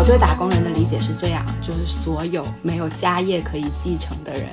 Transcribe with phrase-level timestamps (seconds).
[0.00, 4.44] 我对打工人的理解是这样，就是所有没有家业可以继承的人，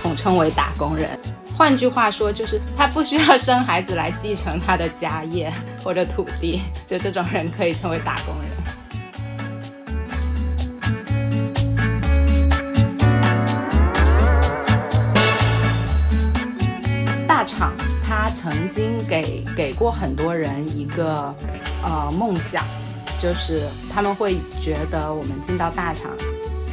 [0.00, 1.06] 统称为打工人。
[1.54, 5.52] 换句话说，就是他不需要生孩子来继承他的家业
[5.84, 8.50] 或者土地，就这种人可以称为打工人。
[17.28, 21.34] 大厂他曾经给给过很多人一个
[21.84, 22.64] 呃梦想。
[23.20, 23.62] 就是
[23.92, 26.10] 他们会觉得我们进到大厂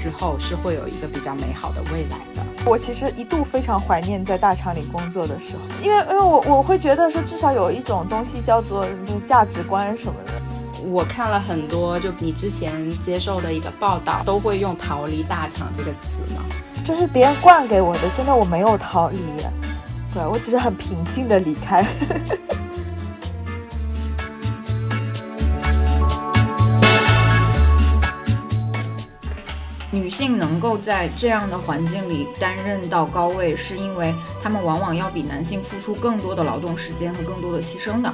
[0.01, 2.43] 之后是会有一个比较美好的未来的。
[2.65, 8.85] 我其实一度非常怀念在大厂里工作的时候，因为因为我我会觉得说至少有一种东西叫做
[9.25, 10.33] 价值观什么的。
[10.85, 16.43] 我看了很多，就你之前接受的一个报道，都会用“逃离大厂”这个词嘛。
[16.83, 19.17] 这是别人灌给我的，真的我没有逃离，
[20.13, 21.85] 对我只是很平静的离开。
[29.93, 38.11] 女性能够在这样的环境里担任到高位，是因为她们往往要比男性付出更多的劳动时间和更多的牺牲的，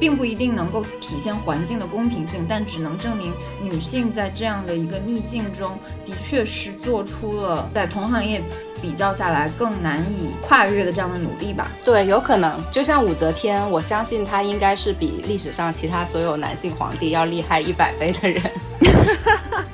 [0.00, 8.42] 并不一定能够体现环境的公平性，但只能证明女性在这样的一个逆境中，的确是做出了在同行业
[8.80, 11.70] 比较下来更难以跨越的这样的努力吧。
[11.84, 18.42] 对，有可能，就像武则天，我相信她应该是比历史上其他所有男性皇帝要厉害一百倍的人。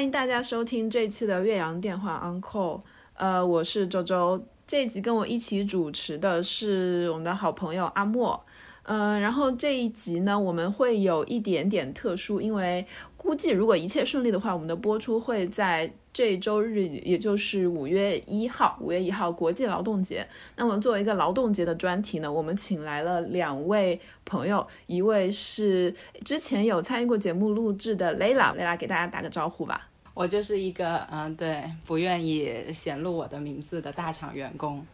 [0.00, 2.80] 欢迎大家收听这期的岳阳电话 Uncle，
[3.12, 4.42] 呃，我是周周。
[4.66, 8.42] 这一集跟我一起主持的是我们的好朋友阿莫，
[8.84, 12.86] 呃，然后这一集呢，我们会有一点点特殊，因为
[13.18, 15.92] 估计如果一切顺利的话，我们的播出会在。
[16.12, 20.26] 这周日也就是五月一号，五月一号国际劳动节。
[20.56, 25.94] 那么作为一个劳动节的专题呢，我们请来了两位朋友，一位是
[26.24, 29.88] 之前有参与过节目录制的 Layla，Layla 给大家打个招呼吧。
[30.20, 34.86] 我就是一个嗯，对，不愿意显露我的名字的大厂员工，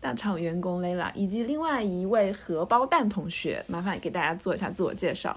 [0.00, 5.34] 大厂员工 Layla，以及另外一位荷包蛋同学，麻烦给大家做一下自我介绍。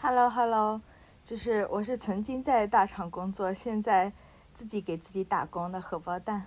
[0.00, 0.80] Hello，Hello。
[1.26, 4.10] 就是我是曾经在大厂工作，现在
[4.54, 6.46] 自己给自己打工的荷包蛋。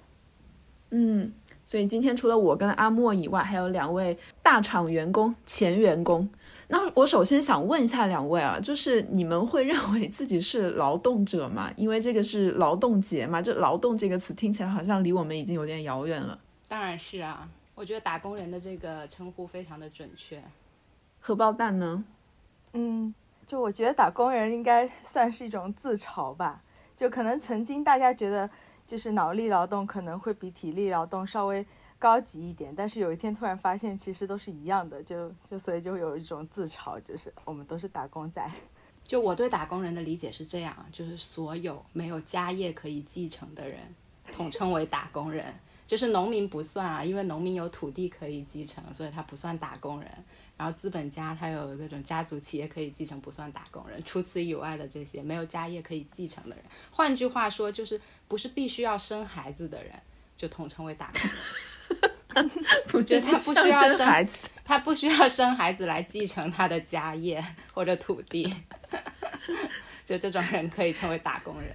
[0.90, 1.32] 嗯，
[1.66, 6.28] 所以今天除了我跟阿莫以外，还有两位大厂员工、前员工。
[6.70, 11.70] 那我首先想问一下两位啊，就是你们会认为自己是劳动者吗？
[11.76, 16.40] 因为这个是劳动节嘛，就劳动这个词听起来好像离我们已经有点遥远了。
[16.68, 20.42] 当然是啊，我觉得打工人的这个称呼非常的准确。
[21.20, 22.06] 荷包蛋呢？
[22.74, 23.14] 嗯。
[23.48, 26.62] 就我觉得打工人应该算是一种自嘲吧，
[26.96, 28.48] 就可能曾经大家觉得
[28.86, 31.66] 就是脑力劳动可能会比体力劳动稍微
[32.00, 38.50] 高级一点，但是有一天突然发现其实都是一样的，就就所以就有一种自嘲，就是我们都是打工仔。
[39.04, 43.78] 就我对打工人的理解是这样，就是所有没有家业可以继承的人，
[44.32, 45.54] 统称为打工人，
[45.86, 50.10] 就是农民不算啊，因为农民有土地可以继承，所以他不算打工人。
[50.56, 54.00] 然后资本家他有各种家族企业可以继承，不算打工人。
[54.06, 59.94] 除此以外的这些没有家业可以继承的人，换句话说就是不是必须要生孩子的人，
[60.38, 61.32] 就统称为打工人。
[62.94, 68.54] 我觉得他不需要生孩子，他不需要生孩子来继承他的家业或者土地，
[70.06, 71.70] 就这种人可以称为打工人。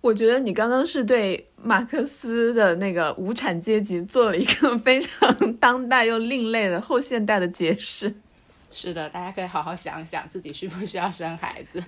[0.00, 8.14] 我觉得你刚刚是对马克思的那个无产阶级做了一个非常当代又另类的后现代的解释。
[8.70, 11.82] 是的，大家可以好好想想自己需不需要生孩子。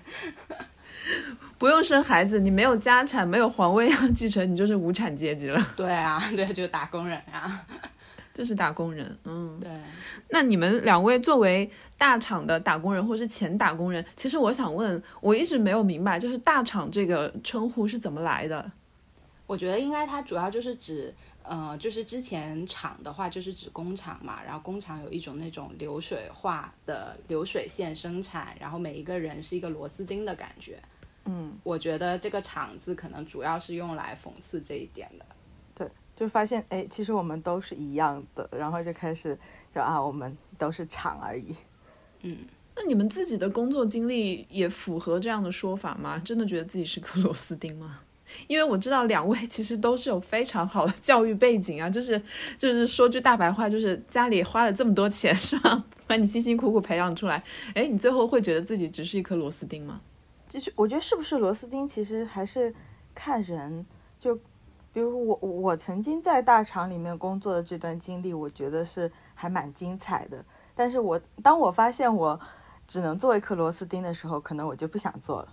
[1.58, 5.60] 不用生孩子，你没有家产，没有皇位要继承，你就是无产阶级了。
[5.76, 7.50] 对啊，对，就是打工人啊。
[8.32, 9.68] 就是打工人，嗯，对。
[10.30, 11.68] 那你们两位作为
[11.98, 18.70] 大厂的打工人，或是前打工人，其实我想问，我一直没有明白，就是大厂这个称呼是怎么来的？
[19.46, 21.12] 我觉得应该它主要就是指，
[21.50, 30.80] 呃，就是之前厂的话就是指工厂嘛，然后工厂有一种那种流水化的流水线生产，然后每一个人是一个螺丝钉的感觉。
[31.24, 35.26] 嗯，我觉得这个厂字可能主要是用来讽刺这一点的。
[35.74, 39.36] 对就发现哎，其实我们都是一样的，然后就开始
[39.74, 41.56] 就啊，我们都是厂而已。
[42.20, 42.38] 嗯，
[42.76, 46.16] 那你们自己的工作经历也符合这样的说法吗？
[46.20, 48.02] 真的觉得自己是颗螺丝钉吗？
[48.46, 52.20] 因为我知道两位其实都是有非常好的教育背景啊，就是
[52.58, 57.42] 就是说句大白话，就是家里花了这么多钱是吧，把你辛辛苦苦培养出来，
[57.74, 60.00] 哎，你最后会觉得自己只是一颗螺丝钉吗？
[60.48, 62.74] 就是我觉得是不是螺丝钉，其实还是
[63.14, 63.86] 看人。
[64.18, 64.34] 就
[64.92, 70.44] 比如我我曾经在大厂里面工作的这段经历，我觉得是还蛮精彩的。
[70.74, 72.38] 但是我当我发现我
[72.88, 75.48] 只能做一颗螺丝钉的时候，可能我就不想做了。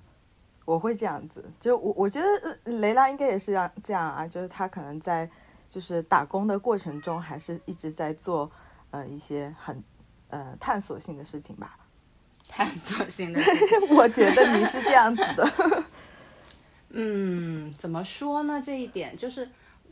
[0.68, 5.30] 我会这样子，就我我觉得雷拉应该也是这样这样啊，就是他可能在
[5.70, 8.52] 就是打工的过程中，还是一直在做
[8.92, 9.82] 呃一些很
[10.28, 11.80] 呃探索性的事情吧。
[12.50, 13.40] 探索性的，
[13.96, 15.84] 我觉得你是这样子的。
[16.92, 18.62] 嗯，怎么说呢？
[18.62, 19.50] 这一点就是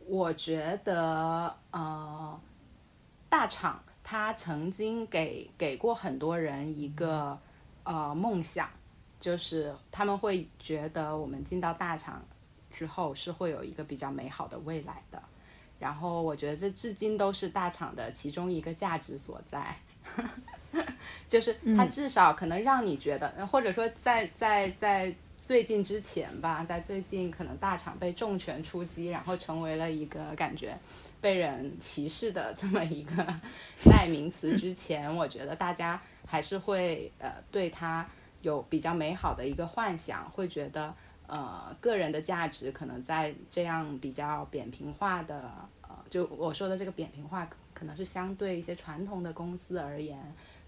[0.08, 2.38] 我觉得呃，
[3.30, 7.40] 大厂它曾经给给过很多人一个
[7.84, 8.70] 呃梦想。
[9.26, 12.24] 就是他们会觉得我们进到大厂
[12.70, 15.20] 之后是会有一个比较美好的未来的，
[15.80, 19.76] 然后我觉得这至今都是大厂的其中一个价值所在，
[21.28, 25.12] 就是它至少可能让你觉得，或者说在在在
[25.42, 30.78] 最近之前吧，在最近可能大厂被重拳出击，然后成为了一个感觉
[31.20, 33.26] 被人歧视的这么一个
[33.86, 38.08] 代名词之前，我觉得大家还是会呃对它。
[38.46, 40.94] 有比较美好的一个幻想，会觉得
[41.26, 45.52] 呃个人的价值可能在这样比较扁平化的
[45.82, 50.18] 呃，就我说的这个扁平化，可能是相对一些传统的公司而言，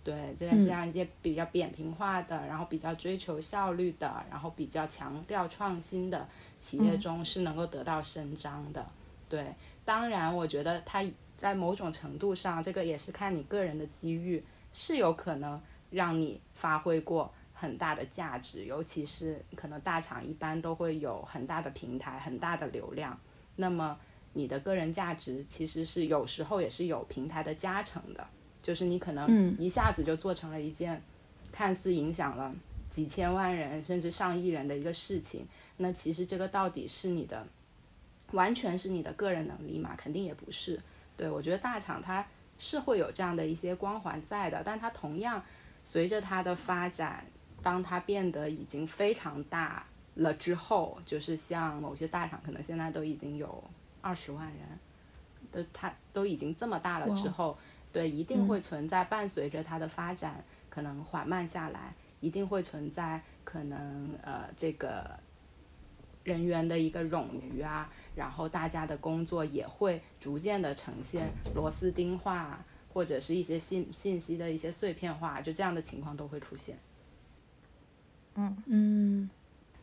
[0.04, 6.28] 对这样这样一些比较扁平化的，然后比较追求效率的，然后比较强调创新的
[6.60, 8.84] 企业中是能够得到伸张的。
[9.30, 9.54] 对，
[9.86, 11.04] 当然我觉得它
[11.38, 14.44] 在某种程度上，这个也是看你个人的机遇，
[14.74, 17.32] 是有可能让你发挥过。
[17.60, 23.20] 很大的价值，尤其是可能大厂一般都会有很大的平台、很大的流量，
[23.56, 23.98] 那么
[24.34, 28.28] 你的个人价值其实是有时候也是有平台的加成的，
[28.62, 31.02] 就是你可能一下子就做成了一件
[31.52, 32.54] 看似影响了
[32.92, 37.48] 几千万人甚至上亿人的一个事情，那其实这个到底是你的
[38.34, 39.96] 完全是你的个人能力嘛？
[39.98, 40.80] 肯定也不是。
[41.18, 42.24] 对我觉得大厂它
[42.60, 45.44] 是会有这样的一些光环在的，但它同样
[45.84, 47.26] 随着它的发展。
[47.62, 53.64] 当它变得已经非常大了之后，就是像某些大厂，可能现在都已经有
[54.02, 54.80] 二十万人，
[55.52, 57.58] 都它都已经这么大了之后，
[57.92, 65.20] 对，一定会存在伴随着它的发展可能缓慢下来，一定会存在可能呃这个
[66.24, 72.64] 人员的一个冗余啊，然后大家的工作也会逐渐的呈现螺丝钉化，
[72.94, 76.78] 或者是一些信信息的一些碎片化，就这样的情况都会出现。
[78.38, 79.30] 嗯嗯，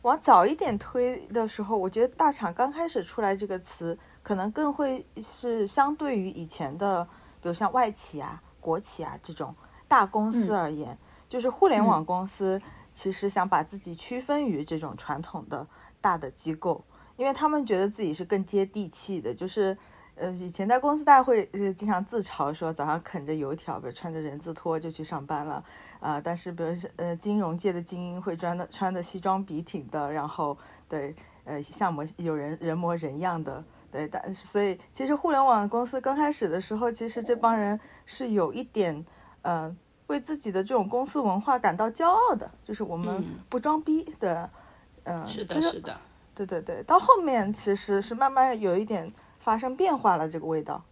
[0.01, 7.03] 往早一点推的时候，我觉得大厂刚开始出来这个词，可能更会是相对于以前的，
[7.41, 9.53] 比如像外企啊、国企啊这种
[9.87, 10.97] 大公司而言，
[11.29, 12.61] 就是互联网公司
[12.93, 15.67] 其实想把自己区分于这种传统的
[15.99, 16.83] 大的机构，
[17.17, 19.77] 因为他们觉得自己是更接地气的，就是。
[20.17, 25.61] 呃，以前在公司，大会经常自嘲说，早上啃着油条，比如穿着人字拖就去上班了，
[25.99, 30.57] 啊，但是比如是呃金融界的精英会穿的穿的西装笔挺的，然后
[30.87, 39.05] 对，呃像模有人人模人样的，对，但所以其实互联网公司刚开始的时候，其实这帮人是有一点，
[39.41, 39.75] 呃，
[40.07, 44.49] 为自己的这种公司文化感到骄傲的，就是我们不装逼的，
[45.03, 45.97] 嗯，是的，是的，
[46.33, 49.11] 对对对，到后面其实是慢慢有一点。
[49.37, 50.83] 发生变化了，这个味道。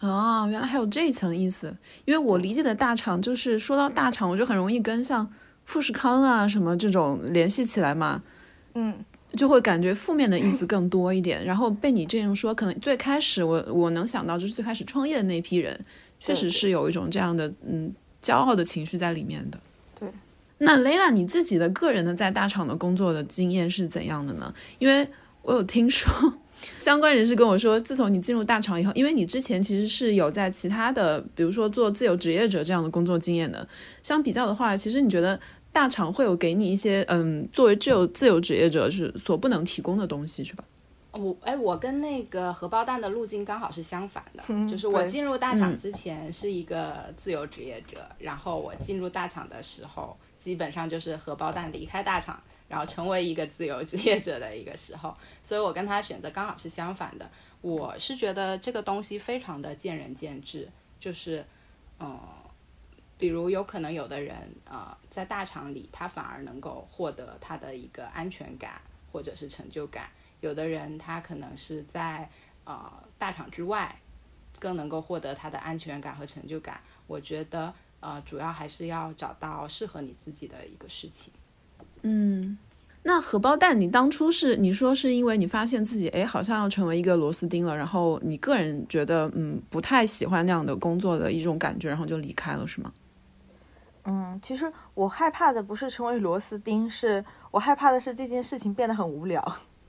[0.00, 1.74] 啊，原来还有这一层意思。
[2.06, 5.30] 因为我理解的大厂，就是说到大厂，我就很容易跟像
[5.66, 8.22] 富士康啊什么这种联系起来嘛。
[8.74, 8.94] 嗯，
[9.34, 11.44] 就会感觉负面的意思更多一点。
[11.44, 15.78] 然后被你这样说，可能最开始我我能想到就是最开始创业的那批人，
[16.18, 17.92] 确实是有一种这样的嗯
[18.22, 19.60] 骄傲的情绪在里面的。
[19.98, 20.08] 对。
[20.56, 24.54] 那 Lela，你自己的个人的在大厂的工作的经验是怎样的呢？
[24.78, 25.06] 因为
[25.42, 26.10] 我有听说。
[26.78, 33.66] 相关人士跟我说，自从你进入大厂以后，因为你之前其实是有在其他的，比如说做自由职业者这样的工作经验的。
[34.02, 35.38] 相比较的话，其实你觉得
[35.72, 40.64] 大厂会有给你一些，嗯，作为自由自由职业者是所不能提供的东西，是吧？
[41.12, 52.40] 我哎，我跟那个荷包蛋的路径刚好是相反的，就是我进入大厂之前是一个自由职业者，然后我进入大厂的时候，基本上就是荷包蛋离开大厂。
[52.70, 55.12] 然后成为一个自由职业者的一个时候，
[55.42, 57.28] 所以我跟他选择刚好是相反的。
[57.60, 60.68] 我是觉得这个东西非常的见仁见智，
[61.00, 61.44] 就是，
[61.98, 62.16] 嗯，
[63.18, 64.36] 比如有可能有的人
[64.66, 70.08] 啊，在大厂里他反而能够获得他的一个安全感或者是成就感，
[70.40, 72.30] 有的人他可能是在
[72.64, 73.94] 呃大厂之外
[74.60, 76.80] 更能够获得他的安全感和成就感。
[77.08, 81.32] 我觉得呃，主要还是要找到适合你自己的一个事情。
[82.02, 82.58] 嗯，
[83.02, 92.92] 那荷包蛋，你当初是你说是因为你发现自己哎好像要成为一个螺丝钉了，然后你个人觉得嗯不太喜欢那样的工作的一种感觉，然后就离开了是吗？
[94.04, 99.42] 嗯，其实我害怕的不是成为螺丝钉，是我害怕的是这件事情变得很无聊。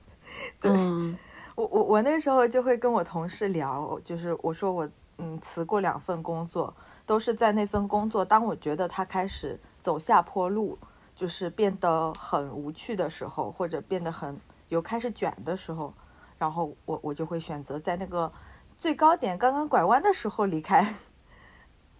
[0.60, 1.16] 对，嗯
[1.54, 4.88] 我我我那时候就会跟我同事聊，就是我说我
[5.18, 6.74] 嗯辞过两份工作，
[7.06, 10.78] 都是在那份工作，当我觉得他开始走下坡路，
[11.14, 14.36] 就是变得很无趣的时候，或者变得很
[14.68, 15.92] 有开始卷的时候，
[16.38, 18.32] 然后我我就会选择在那个
[18.78, 20.94] 最高点刚刚拐弯的时候离开。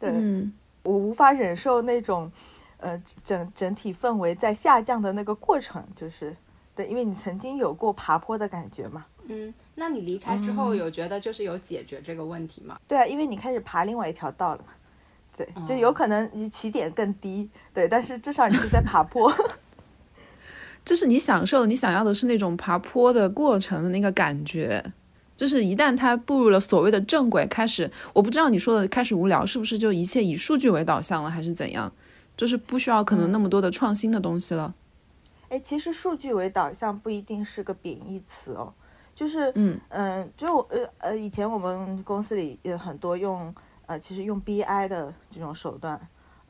[0.00, 0.52] 对，嗯
[0.82, 2.30] 我无法忍受那种，
[2.78, 6.36] 呃，整整体氛围在下降的那个过程，就是
[6.74, 9.04] 对，因为你曾经有过爬坡的感觉嘛。
[9.28, 12.80] 嗯，那你离开之后有觉得就是有解决这个问题吗？
[12.88, 14.72] 对啊，因为你开始爬另外一条道了嘛。
[15.44, 19.32] 对，就嗯有可能你起点更低，对，但是至少你是在爬坡。
[20.84, 24.92] 就是你享受，你想要的是那种爬坡的过程的那个感觉。
[25.34, 31.90] 就是一旦他步入了所谓的正轨，开始，我不知道你说的开始无聊，是不是就一切以数据为导向了，还是怎样？
[32.36, 34.74] 就是不需要可能那么多的创新的东西了。
[35.48, 38.72] 哎，其实数据为导向不一定是个贬义词哦，
[39.14, 43.52] 就是嗯嗯，就我呃呃，以前我们公司里有很多用
[43.86, 46.00] 呃，其实用 BI 的这种手段，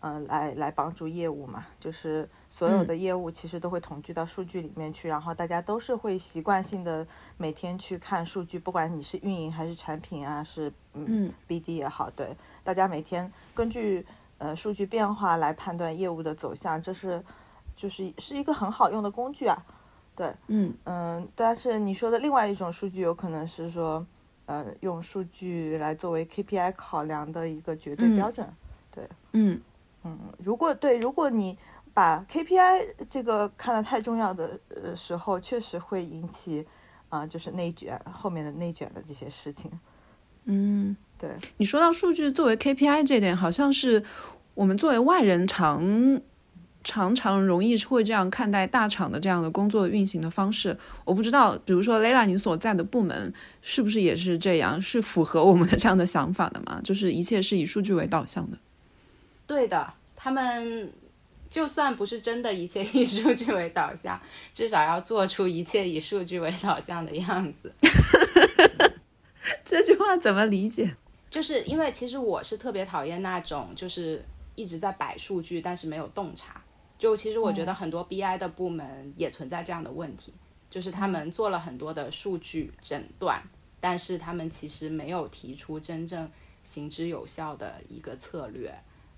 [0.00, 11.32] 呃，来来帮助业务嘛，就是所有的业务其实都会统计到数据里面去，然后大家都是会习惯性的每天去看数据，不管你是运营还是产品啊，是嗯嗯。
[11.48, 14.06] BD 也好，对，大家每天根据
[14.38, 17.22] 呃数据变化来判断业务的走向，这是
[17.74, 19.64] 就是是一个很好用的工具啊。
[20.48, 20.74] 嗯。
[20.84, 24.06] 嗯，但是你说的另外一种数据，有可能是说，
[24.46, 28.48] 呃，用数据来作为 KPI 考量的一个绝对嗯标准。
[29.32, 29.60] 嗯
[30.04, 31.56] 嗯，如果对，如果你
[31.94, 36.66] 把 KPI 这个看得太重要的呃时候，确实会引起
[37.08, 39.70] 啊、就是内卷后面的内卷的这些事情。
[40.44, 40.96] 嗯。
[41.18, 44.02] 对，你说到数据作为 KPI 这点，好像是
[44.54, 46.20] 我们作为外人常
[46.84, 50.76] 常常容易会这样看待大厂的这样的工作的运行的方式。
[51.04, 56.80] 我不知道，比如说 Lela 你所在的部门是不是也是这样，是符合我们的这样的想法的吗？
[56.82, 58.58] 就是一切是以数据为导向的。
[59.46, 60.92] 对的，他们
[61.50, 64.18] 就算不是真的一切以数据为导向，
[64.54, 67.72] 至少要做出一切以数据为导向的样子。
[69.64, 70.96] 这句话怎么理解？
[71.28, 74.24] 就是因为其实我是特别讨厌那种就是
[74.54, 76.61] 一直在摆数据，但是没有洞察。
[77.02, 80.32] 就其实我觉得很多 BI 的部门也存在这样的问题，
[80.70, 83.42] 就是他们做了很多的数据诊断，
[83.80, 86.30] 但是他们其实没有提出真正
[86.62, 88.72] 行之有效的一个策略。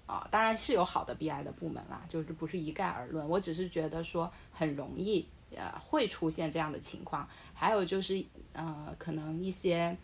[0.06, 3.28] 啊，当然是有好的 BI 的部门啦，就是不是一概而论。
[3.28, 7.28] 我只是觉得说很容易，呃，会出现这样的情况。
[7.52, 8.24] 还有就是，
[8.54, 9.94] 呃，可能一些，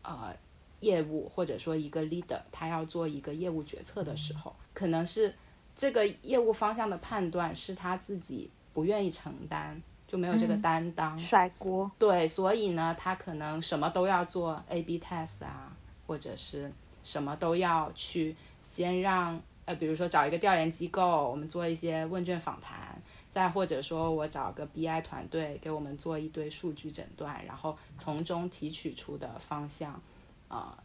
[0.00, 0.34] 呃，
[0.80, 5.34] 业务或者说一个 leader，他要做一个业务决策的时候，可能是
[5.78, 11.16] 这个业务方向的判断是他自己不愿意承担，就没有这个担当。
[11.16, 11.88] 甩锅。
[11.96, 15.72] 对，所以呢，他可能什么都要做 A/B test 啊，
[16.04, 16.72] 或者是
[17.04, 30.02] 什么都要去先让呃，比如说找一个调研机构，我们做一些问卷访谈，再或者说我找个 BI 团队给我们做一堆数据诊断，然后从中提取出的方向，
[30.48, 30.76] 呃，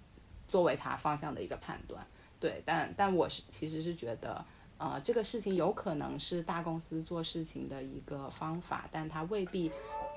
[0.48, 2.06] 作为他方向的一个判断。
[2.40, 4.46] 对，但但我是其实是觉得。
[4.84, 9.72] 呃，这个事情有可能是大公司做事情的一个方法，但它未必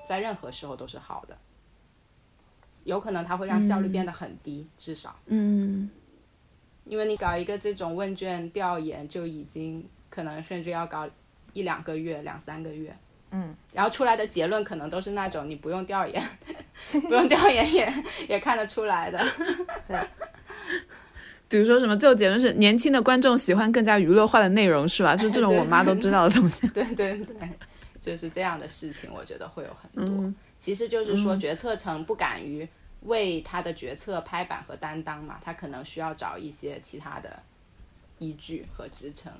[0.05, 1.37] 在任何时候都是好的。
[2.83, 5.89] 有可能它会让效率变得很低，至少，嗯
[6.83, 11.07] 因为你搞一个这种问卷调研，就已经可能甚至要搞
[11.53, 12.93] 一两个月、两三个月，
[13.31, 16.21] 嗯，然后出来的结论可能都是那种你不用调研，
[16.91, 17.93] 不用调研也
[18.27, 19.19] 也看得出来的。
[21.49, 25.15] 比如说什么，最后结论是年轻的观众喜欢更加娱乐化的内容，是吧？
[25.17, 26.67] 就这种我妈都知道的东西。
[26.73, 27.49] 对对对，
[28.01, 30.23] 就是这样的事情，我觉得会有很多。
[30.23, 32.67] 嗯其实就是说，决策层不敢于
[33.01, 37.37] 为他的决策拍板和担当嘛，他可能需要找一些其他的
[38.17, 39.31] 依据和支撑。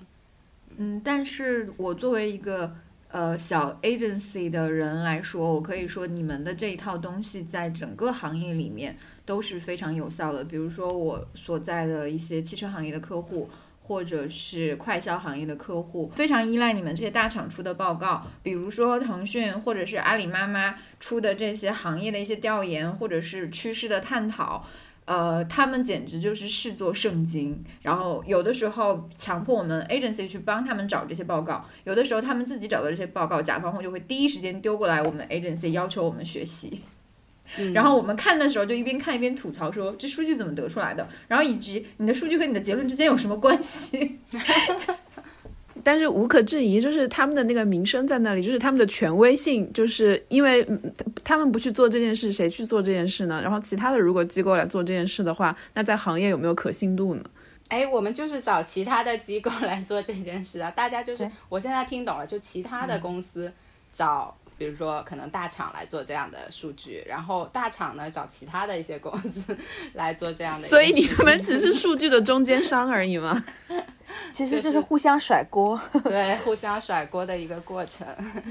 [0.77, 2.71] 嗯，但是我作为一个
[3.09, 8.95] 呃小 agency 的人来说，我可以说你们的这一套东西在整个行业里面
[9.27, 10.43] 都是非常有效的。
[10.43, 13.47] 比如说我所在的一些汽车行业的客户。
[13.87, 24.67] 或者是快销行业的客户非常依赖你们这些大厂出的报告，比如说腾讯或者是阿里妈妈出的这些行业的一些调研，或者是趋势的探讨，
[25.05, 27.63] 呃，他们简直就是视作圣经。
[27.81, 36.81] 然后有的时候强迫我们 agency 去帮他们找这些报告，有的时候他们自己找的这些报告，甲方会就会第一时间丢过来我们 agency 要求我们学习。
[37.73, 44.19] 然后我们看的时候就一边看一边吐槽说这数据怎么得出来的，然后以及你的数据和你的结论之间有什么关系？
[45.83, 50.67] 但是无可置疑，就是他们的那个名声在那里，就是他们的权威性，就是因为
[51.23, 53.39] 他们不去做这件事，谁去做这件事呢？
[53.41, 57.23] 然后其他的如果机构来做这件事的话，那在行业有没有可信度呢？
[57.69, 63.53] 哎，我们就是找其他的机构来做这件事啊，大家就是我现在听懂了，就其他的公司
[63.93, 64.35] 找。
[64.57, 69.55] 比如说，可能大厂来做这样的数据，然后大厂呢找其他的一些公司
[69.93, 70.67] 来做这样的。
[70.67, 73.43] 所以你们只是数据的中间商而已吗？
[74.31, 75.79] 其实就是互相甩锅。
[76.03, 78.07] 对， 互相甩锅的一个过程。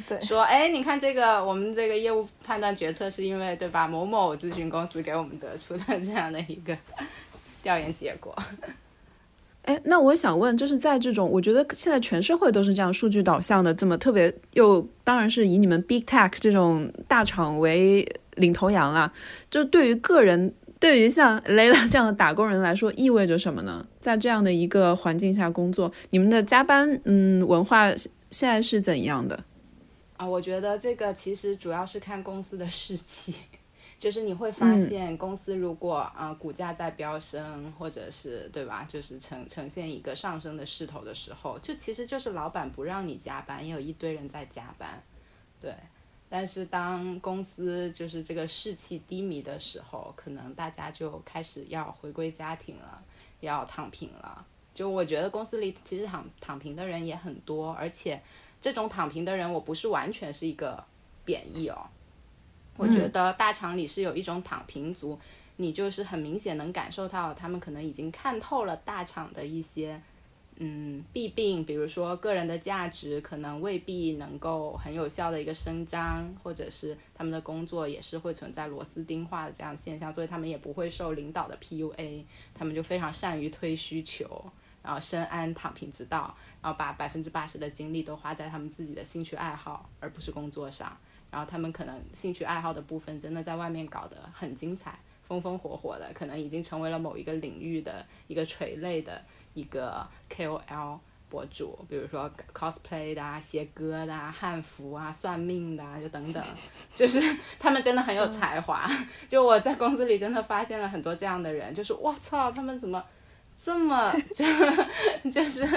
[0.09, 3.87] 对，说，哎，你看这个，我们这个业务判断决策是因为，对吧？
[3.87, 6.77] 某某咨询公司给我们得出的这样的一个
[7.63, 8.35] 调研结果。
[9.67, 18.07] 哎，那我想问，就是在这种，我觉得现在全社会都是这样数据导向的，这么特别又当然是以你们 big tech 这种大厂为
[18.37, 19.13] 领头羊啦。
[19.51, 23.85] 就对于个人，对于像雷拉这样的打工人来说，意味着什么呢？
[23.99, 27.89] 在这样的一个环境下工作，你们的加班嗯文化
[28.31, 29.39] 现在是怎样的？
[30.17, 33.35] 啊，我觉得这个其实主要是看公司的士气。
[33.99, 45.03] 就是你会发现，公司如果啊股价在飙升，或者是对吧，就是呈呈现一个上升的势头的时候，就其实就是老板不让你加班，也有一堆人在加班，
[45.61, 45.75] 对。
[46.29, 53.00] 但是当公司就是这个士气低迷的时候，可能大家就开始要回归家庭了，
[53.41, 54.45] 要躺平了。
[54.75, 58.21] 就我觉得公司里其实躺躺平的人也很多，而且
[58.61, 60.85] 这种躺平的人，我不是完全是一个
[61.25, 61.87] 贬义哦。
[62.76, 65.18] 我觉得大厂里是有一种躺平族，
[65.56, 70.00] 你就是很明显能感受到他们可能已经看透了大厂的一些
[70.58, 84.45] 嗯弊病，比如说个人的价值可能未必能够很有效的一个伸张，或者是他们的工作也是会存在螺丝钉化的这样现象，所以他们也不会受领导的 PUA，他们就非常善于推需求，
[84.82, 90.97] 然后深谙躺平之道，然后把百分之八十的精力都花在他们自己的兴趣爱好，而不是工作上。
[91.30, 99.21] 然后他们可能兴趣爱好的部分真的在外面搞得很精彩，风风火火的，可能已经成为了某一个领域的一个垂类的
[99.54, 106.43] 一个 KOL 博主，比如说 cosplay 的啊、写歌的啊、汉服啊、算命的啊，就等等，
[106.95, 107.21] 就是
[107.58, 108.89] 他们真的很有才华。
[109.28, 113.04] 就我在公司里真的发现了很多这样的人，就是我操，他们怎么
[113.60, 114.45] 这么就
[115.30, 115.69] 就是。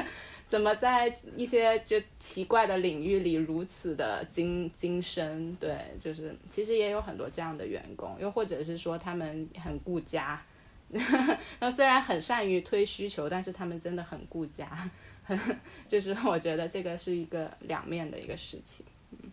[0.49, 5.55] 怎么在一些就奇怪的领域里如此的精精深？
[5.57, 10.41] 对，就是其实也有很多这样的员工，又或者是说他们很顾家，
[11.59, 14.67] 那虽然很善于推需求，但是他们真的很顾家，
[15.87, 18.83] 就是我觉得这个是一个两面的一个事情。
[19.11, 19.31] 嗯，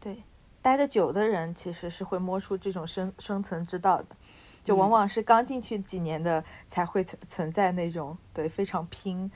[0.00, 0.16] 对，
[0.60, 4.16] 待得久的人其实是会摸出这种生生存之道的，
[4.64, 9.30] 就往往是刚进去几年的才会存存在那种对非常拼。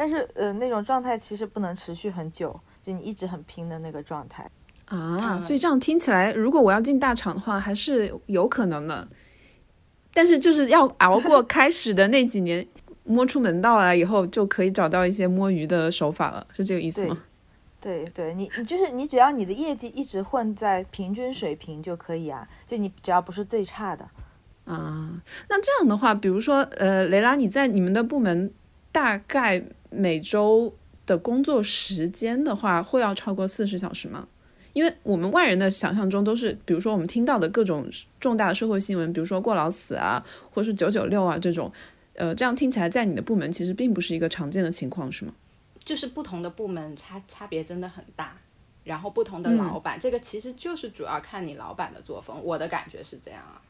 [0.00, 4.48] 但是，呃，那种状态其实不能持续很久，就你一直很拼的那个状态
[4.84, 5.40] 啊。
[5.40, 9.08] 所以这样听起来，如果我要进大厂的话，还是有可能的。
[10.14, 12.64] 但是就是要熬过 开始的那几年，
[13.02, 17.18] 摸出门道来以后，就可以找到一些摸鱼的手法了，是这个意思吗？
[17.80, 22.46] 对，对你，你就是你，只要你的业绩一直混在平均水平就可以啊。
[22.68, 24.08] 就你只要不是最差的
[24.64, 25.20] 啊。
[25.48, 28.52] 那这样的话，比如说，呃，雷拉，你在你们的部门
[28.92, 29.64] 大概。
[29.90, 30.74] 每周
[31.06, 34.28] 的工作时间的话，会要超过四十小时吗？
[34.74, 37.88] 因为我们外人的想象中都是，比如说我们听到的各种
[38.20, 41.72] 重大的社会新闻，比如说过劳死啊，或是九九六啊这种，
[42.14, 45.32] 呃，这样听起来在你的部门其实并不是一个常见的情况，是吗？
[45.82, 48.36] 就是不同的部门差差别真的很大，
[48.84, 52.40] 然后不同的老板，这个其实就是主要看你老板的作风。
[52.44, 53.60] 我的感觉是这样啊，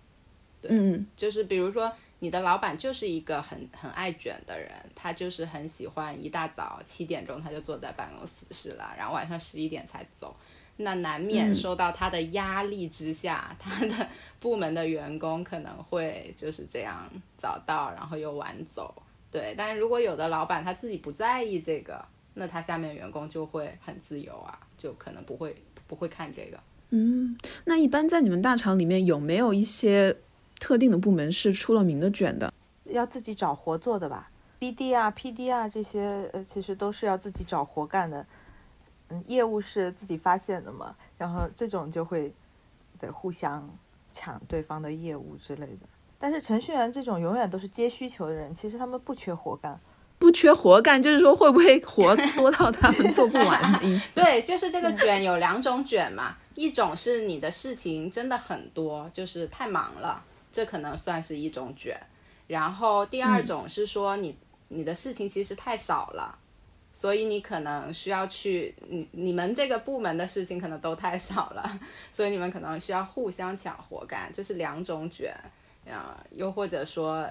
[0.60, 1.90] 对，就是比如说。
[2.20, 10.34] 你的老板就是一个很很爱卷的人，他就是很喜欢一大早七点钟他就坐在办公室了，然后晚上十一点才走，
[10.78, 14.08] 那难免受到他的压力之下，他的
[14.40, 18.92] 部门的员工可能会就是这样早到，然后又晚走，
[19.30, 19.54] 对。
[19.56, 22.04] 但如果有的老板他自己不在意这个，
[22.34, 25.54] 那他下面员工就会很自由啊，就可能不会
[25.86, 26.58] 不会看这个。
[26.90, 30.16] 嗯，那一般在你们大厂里面有没有一些？
[30.58, 32.52] 特定的部门是出了名的卷的，
[32.84, 38.26] 要自己找活做的吧？BD 啊、PD 啊这些，呃，其实都是要自己找活干的。
[39.10, 42.32] 嗯，业务是自己发现的嘛，然后这种就会
[42.98, 43.68] 得互相
[44.12, 45.86] 抢对方的业务之类的。
[46.18, 49.80] 但是程序员这种永远都是接需求的人，其实他们不缺活干。
[50.18, 54.10] 不缺活干，就是说会不会活多到他们做不完的意思？
[54.16, 60.20] 对，就是这个卷有两种卷嘛，一种是你的事情真的很多，就是太忙了，
[60.58, 61.96] 这可能算是一种卷。
[62.48, 66.36] 然后第二种是说你你的事情其实太少了，
[66.92, 75.32] 所以你可能需要去你你们这个部门的事情可能都太少了，所以你们可能需要互相抢活干，这是两种卷。
[75.88, 77.24] 啊，又或者说。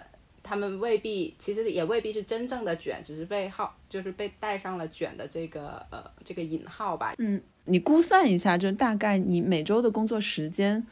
[0.49, 7.15] 他们未必，其实也未必是真正的卷，只是被号，就是被带上了卷的这个呃这个引号吧。
[7.17, 10.87] 嗯，你估算一下，就大概你每周的工作时间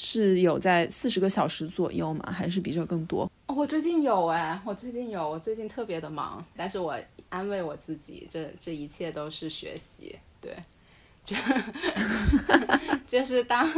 [0.00, 2.30] 是有在四十个小时左右吗？
[2.30, 3.28] 还是比这更多？
[3.48, 6.96] 哦，我最近有哎，我最近有，我最近特别的忙，但是我
[7.28, 10.56] 安慰我自己，这这一切都是学习，对。
[11.24, 11.36] 就
[13.06, 13.68] 就是当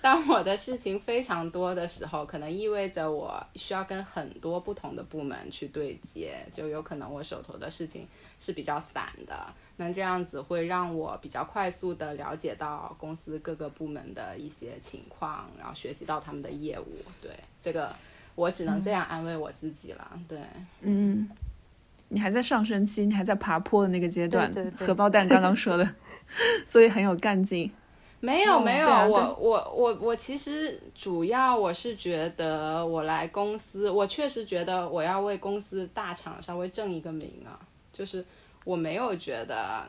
[0.00, 8.06] 当我的事情非常多的时候，可能意味着我需要跟很多不同的部门去对接，就有可能我手头的事情
[8.42, 9.34] 是比较散的。
[9.76, 16.86] 那这样子会让我比较快速的了解到公司各个部门的一些情况，然后学习到他们的业务。
[17.22, 17.94] 对这个，
[18.34, 20.20] 我只能这样安慰我自己了。
[20.28, 20.38] 对，
[20.80, 21.30] 嗯，
[22.08, 24.52] 你还在上升期，你还在爬坡的那个阶段。
[24.52, 24.86] 对对。
[24.86, 25.94] 荷包蛋刚刚说的。
[26.64, 27.70] 所以很有干劲，
[28.20, 37.60] 没有没有，我我我我其实主要我是觉得我来公司，我确实觉得我要为公司大厂稍微挣一个名啊，
[37.92, 38.24] 就是
[38.64, 39.86] 我没有觉得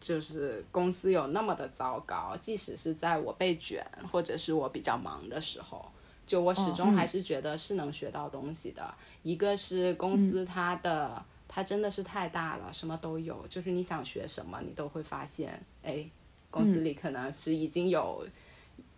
[0.00, 5.90] 就是公司有那么的糟糕，即使是在我被卷或者是我比较忙的时候，
[6.26, 8.94] 就我始终还是觉得是能学到东西的。
[9.22, 11.24] 一个是公司它的。
[11.48, 16.04] 它真的是太大了，什么都有，就是你想学什么，你都会发现，哎，
[16.50, 18.26] 公司里可能是已经有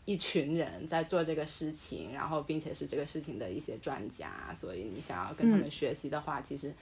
[0.04, 6.74] 一群人在做这个事情，然后并且是这个事情的一些专家，所以你想要跟他们学习的话，其实，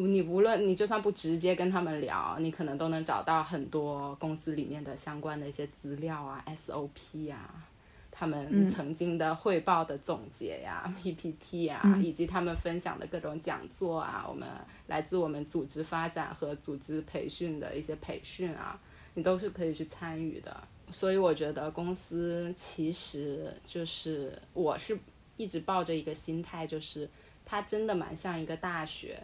[0.00, 7.66] 你无论你就算不直接跟他们聊，你可能都能找到很多公司里面的相关的一些资料啊，SOP 啊。
[8.14, 14.46] 他们曾经的汇报的总结呀、PPT 呀，以及他们分享的各种讲座啊，我们
[14.86, 18.78] 来自我们组织发展和组织培训的一些培训啊，
[19.14, 20.54] 你都是可以去参与的。
[20.92, 24.96] 所以我觉得公司其实就是我是
[25.38, 27.08] 一直抱着一个心态，就是
[27.46, 29.20] 它真的蛮像一个大学，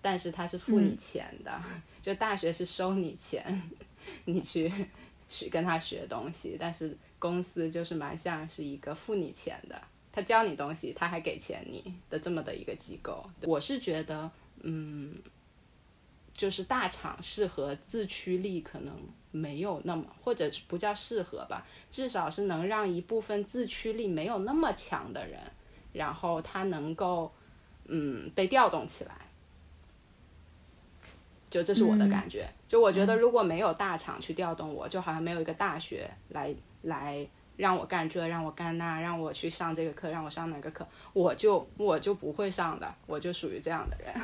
[0.00, 1.60] 但是他是付你钱的，
[2.00, 3.44] 就大学是收你钱，
[4.26, 4.72] 你去
[5.28, 6.96] 去跟他学东西，但是。
[7.20, 9.76] 公司就是蛮像是一个付你钱的，
[10.12, 13.28] 他教你东西，他还给钱你的这么的一个机构。
[13.42, 14.30] 我是觉得，
[14.60, 15.16] 嗯，
[16.32, 18.94] 就是大厂适合自驱力可能
[19.32, 25.40] 没有那么，或者不叫适合吧，至少是能让一部分自驱力没有那么强的人，
[25.92, 27.32] 然后他能够，
[27.86, 29.27] 嗯，被调动起来。
[31.50, 32.48] 就这是我的感觉。
[32.68, 36.54] 就我觉得，如果没有大厂去调动我，就好像没有一个大学来。
[36.82, 44.14] 来让我干这，让我干那，让我去上这个课，让我上哪个课，我就我就不会上的，我就属于这样的人。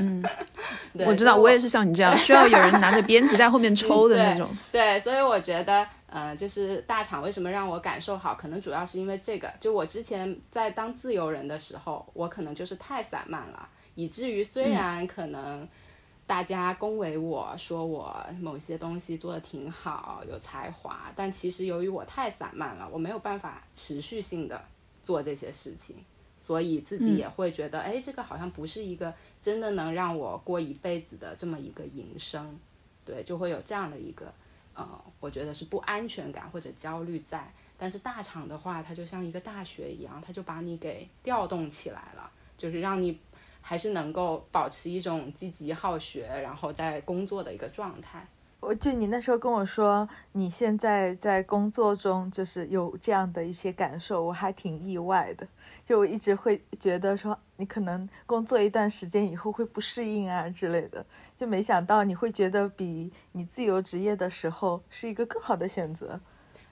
[0.00, 0.22] 嗯，
[1.06, 4.46] 我知道，我也是像你这样，需要有人拿着鞭子在后面抽的那 种。
[4.70, 9.50] 对，所以我觉得，呃，就是大厂为什么让我感受好，可能主要是因为这个。
[9.58, 15.66] 就我之前在当自由人的时候，我可能就是太散漫了，以至于虽然可能。
[16.26, 24.64] 大家恭维我说我某些东西做的挺好，有才华，但其实由于我太散漫了，我没有办法持续性的
[25.02, 25.96] 做这些事情，
[26.38, 32.58] 所以自己也会觉得，哎，这个好像不是一个真的能让我过一辈子的这么一个营生，
[33.04, 34.32] 对，就会有这样的一个，
[34.72, 34.88] 呃，
[35.20, 37.52] 我觉得是不安全感或者焦虑在。
[37.76, 43.20] 但是大厂的话，它就像一个大学一样，它就把你给调动起来了，就是让你。
[43.66, 48.28] 还是能够保持一种积极好学，然后在工作的一个状态。
[48.60, 55.48] 我就你那时候跟我说，你现在在工作中就是有这样的一些感受，我还挺意外的。
[55.86, 66.20] 就我一直会觉得说，你可能工作一段时间以后会不适应啊之类的，就没想到你会觉得比你自由职业的时候是一个更好的选择。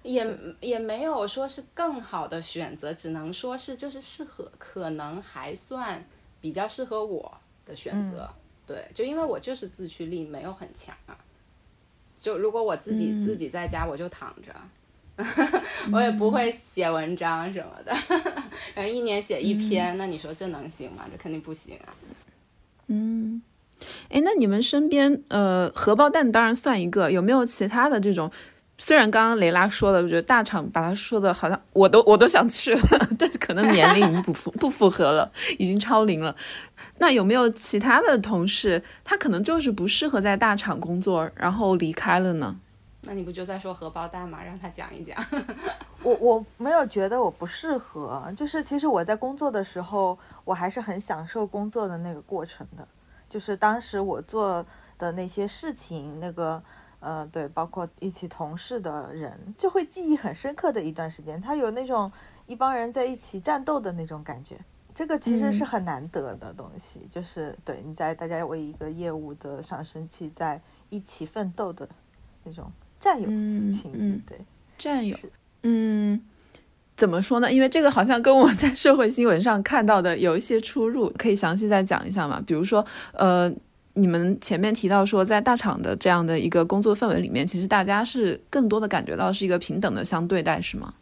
[0.02, 6.05] 也也没有说是更好的选择，只能说是就是适合，可能还算。
[6.42, 7.33] 比较适合我
[7.64, 8.28] 的选择，
[8.66, 11.16] 对，就因为我就是自驱力没有很强啊。
[12.18, 14.55] 就如果我自己自己在家，我就躺着，
[15.92, 17.92] 我也不会写文章什么的，
[18.74, 21.07] 然后一年写一篇，那你说这能行吗？
[21.11, 21.94] 这肯定不行啊。
[22.88, 23.42] 嗯，
[24.09, 28.31] 哎，那你们身边，呃，荷包蛋当然算一个，有没有其他的这种
[28.84, 32.80] 虽然刚刚雷拉说的，我觉得大厂把他说的好像我都我都想去了，
[33.16, 36.34] 但是可能年龄已经不符不符合了，已经超龄了。
[36.98, 42.56] 那有没有其他的同事，他可能就是不适合在大厂工作，然后离开了呢？
[43.02, 44.42] 那你不就在说荷包蛋吗？
[44.44, 45.16] 让他讲一讲。
[46.02, 52.84] 我我没有觉得我不适合，就是其实我在工作的时候，我还是很享受工作的那个过程的，
[53.30, 54.66] 就是当时我做
[54.98, 56.60] 的那些事情，那个
[57.02, 61.38] 呃对，包括一起同事的人，就会记忆很深刻的一段时间。
[61.40, 62.10] 他有那种
[62.46, 64.56] 一帮人在一起战斗的那种感觉，
[64.94, 71.88] 这个其实是很难得的东西，就是对你在大家为一个业务的上升期在一起奋斗的
[72.44, 72.70] 那种。
[73.02, 74.38] 战友情谊，对
[74.78, 75.16] 战友，
[75.64, 76.22] 嗯，
[76.94, 77.52] 怎么说呢？
[77.52, 82.40] 因为这个好像跟我在社会新闻上看到的有一些出入，可以详细再讲一下吗？
[82.46, 83.52] 比如说，呃，
[83.94, 90.94] 你们前面提到说，在大厂的这样的一个工作氛围里面，其实大家是更多的感觉到是一个平等的相对待，是吗？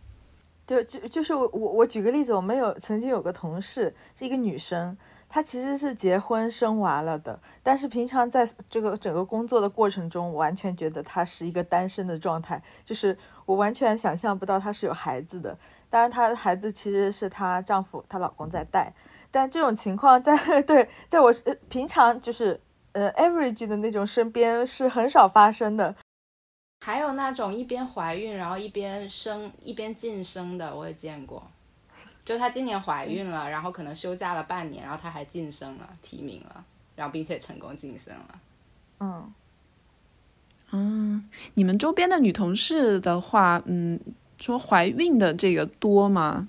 [0.66, 4.96] 对，就就是我我举个例子，我们有曾经有个同事是一个女生。
[5.32, 15.56] 她其实是结婚生娃了的，但是平常在这个整个工作的过程中，完全觉得她是一个单身的状态，就是我完全想象不到她是有孩子的。
[15.88, 18.92] 当然，她的孩子其实是她丈夫、她老公在带，
[19.30, 21.32] 但这种情况在 对，在我
[21.68, 22.58] 平常就是
[22.92, 25.94] 呃 average 的那种身边是很少发生的。
[26.82, 31.42] 还有那种一边怀孕然后一边生一边晋升的，我也见过。
[32.24, 36.64] 就她今年怀孕了，然后可能休假了半年，然后她还晋升了，提名了，
[36.96, 38.40] 然后并且成功晋升了。
[39.00, 39.34] 嗯，
[40.72, 43.98] 嗯，你们周边的女同事的话，嗯，
[44.38, 46.48] 说怀孕的这个多吗？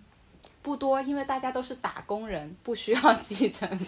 [0.62, 3.70] 不多，因为大家都是打工人，不需要 继承。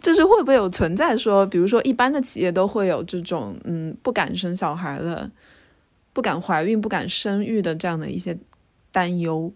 [0.00, 5.30] 就是会不会有存在说，比如说一般的企业都会有这种，嗯，不敢生小孩的。
[6.12, 8.36] 不敢怀孕、不敢生育的这样的一些
[8.90, 9.52] 担忧。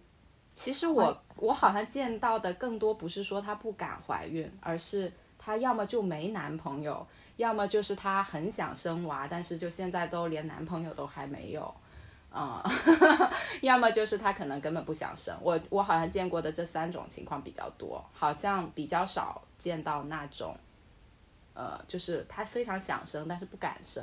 [0.54, 7.04] 其实我我好像见到的更多不是说她不敢怀孕，而是她要么就没男朋友，
[7.38, 11.74] 要么就是她很想生娃，但是就现在都连男朋友都还没有，
[12.36, 12.60] 嗯，
[13.62, 15.32] 要么就是他可能根本不想生。
[15.40, 20.56] 我我好像见过的这三种情况比较多，好像比较少见到那种，
[21.54, 24.02] 呃，就是他非常想生但是不敢生，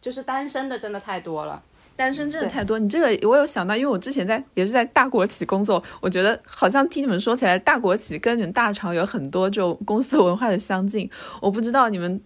[0.00, 1.62] 就是单身的真的太多了。
[1.96, 11.10] 单身真的太多，你这个我有想到，因为我之前在也是在大国企工作，我觉得好像听你们说起来，大国企跟你们大厂有很多这种公司文化的相近。
[11.42, 12.18] 我不知道你们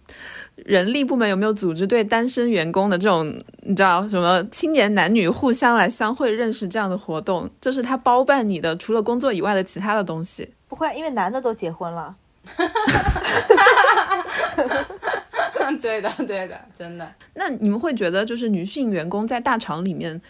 [0.55, 3.27] 人力部门有没有组织对单身员工的这种，
[3.63, 10.49] 你知道什么青年男女互相来相会认识这样的活动，就是他包办你的除了工作以外的其他的东西。
[10.67, 12.15] 不会，因为男的都结婚了。
[15.81, 17.11] 对的，对的，真的。
[17.33, 20.21] 那你们会觉得，就是女性员工在大厂里面，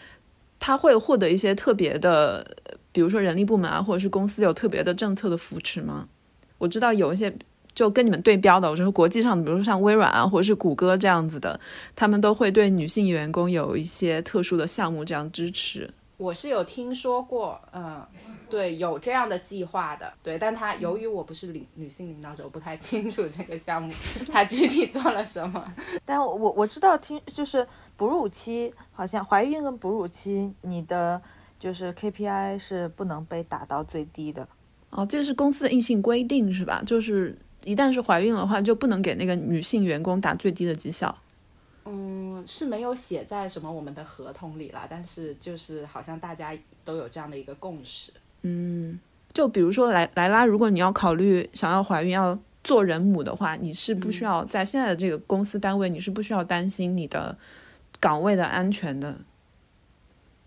[0.59, 2.45] 她会获得一些特别的，
[2.91, 6.07] 比如说人力部门啊，或者是公司有特别的政策的扶持吗？
[6.57, 7.31] 我知道有一些
[7.75, 11.59] 就跟你们对标的，我说国际上的，比如说像微软啊，或者是谷歌这样子的，
[11.95, 15.87] 他们都会对女性员工有一些特殊的项目这样支持。
[16.17, 18.01] 我是有听说过，嗯，
[18.49, 23.91] 对，有这样的计划的，对，但他由于我不是领女性领导者，我不太清楚这个项目
[24.31, 25.61] 他具体做了什么。
[26.05, 31.21] 但我我知道，听就是哺乳期，好像怀孕跟哺乳期，你的
[31.59, 34.47] 就是 KPI 是不能被打到最低的。
[34.91, 36.81] 哦，这是公司的硬性规定是吧？
[36.85, 41.13] 就是一旦是怀孕的话，就不能给那个女性员工打最低的绩效。
[41.83, 48.11] 嗯，是没有写在什么我们的合同里了，但是就是好像大家都有这样的一个共识。
[48.43, 48.99] 嗯，
[49.33, 57.37] 就比如说莱莱拉，如果你要考虑想要怀孕要做人母的话，你是不需要在现在的这个公司单位，你是不需要担心你的
[57.99, 59.19] 岗位的安全的。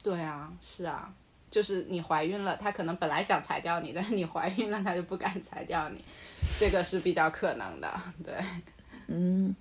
[0.02, 1.12] 对啊，是啊，
[1.50, 6.04] 就是你怀孕了，他可能本来想裁掉你，但是你怀孕了，他就不敢裁掉你，
[6.61, 7.92] 这个是比较可能的。
[8.24, 8.34] 对，
[9.08, 9.54] 嗯。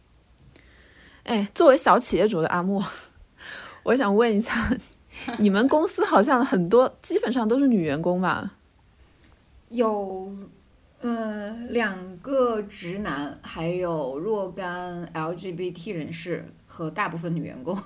[1.24, 2.82] 哎，作为小企业主的阿莫，
[3.84, 4.70] 我想问一下，
[5.40, 8.54] 你们公司好像很多基本上都是女员工吧？
[9.68, 10.34] 有，
[11.02, 17.78] 呃，两个直男，还有若干 LGBT 人士和大部分女员工。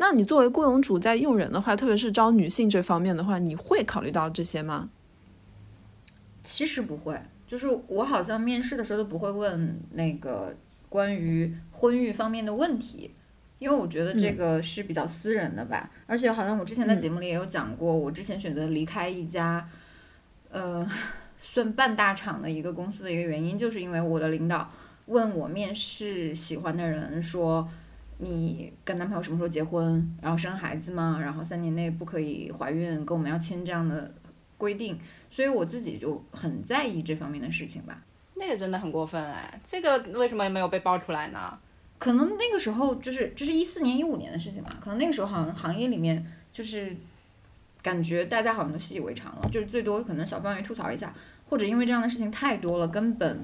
[0.00, 4.90] 那你作为雇佣主在用人的话，特别是招女性这方面的话，你会考虑到这些吗？
[6.42, 10.56] 其实不会，就是我好像面试的时候都不会问那个。
[10.90, 13.14] 关于婚育方面的问题，
[13.60, 19.68] 因为我觉得这个是比较私人的吧，而且好像我之前在节目里也有讲过，我之前选择离开一家，
[20.50, 20.84] 呃，
[21.38, 24.68] 算半大厂的一个公司的一个原因，就是因为我的领导
[25.06, 27.68] 问我面试喜欢的人说，
[28.22, 31.18] 你跟男朋友什么时候结婚，然后生孩子吗？
[31.20, 34.12] 然后三年内不可以怀孕，跟我们要签这样的
[34.58, 34.98] 规定。
[35.30, 38.02] 所以我自己就很在意这方面的事情吧。
[38.34, 41.58] 那个真的很过分哎，这个为什么没有被爆出来呢？
[41.98, 46.96] 可能那个时候就是这是一四年一五年的事情吧，可能那个时候好像行业里面就是
[47.82, 51.14] 感觉大家好像都习以为常了，就是最多可能小范围吐槽一下，
[51.48, 53.38] 或者因为这样的事情太多了，根本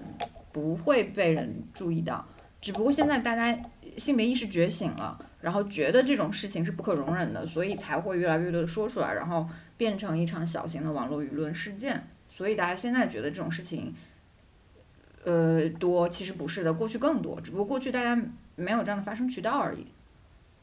[0.52, 2.24] 不会被人注意到。
[2.62, 3.60] 只不过现在大家
[3.98, 12.06] 性别意识觉醒了，然后觉得这种事情是不可容忍的，所以才会越来越多的说出来，然后变成一场小型的网络舆论事件。
[12.30, 13.94] 所以大家现在觉得这种事情，
[15.24, 18.20] 呃，多其实不是的，过去更多，只不过过去大家
[18.54, 19.86] 没有这样的发声渠道而已。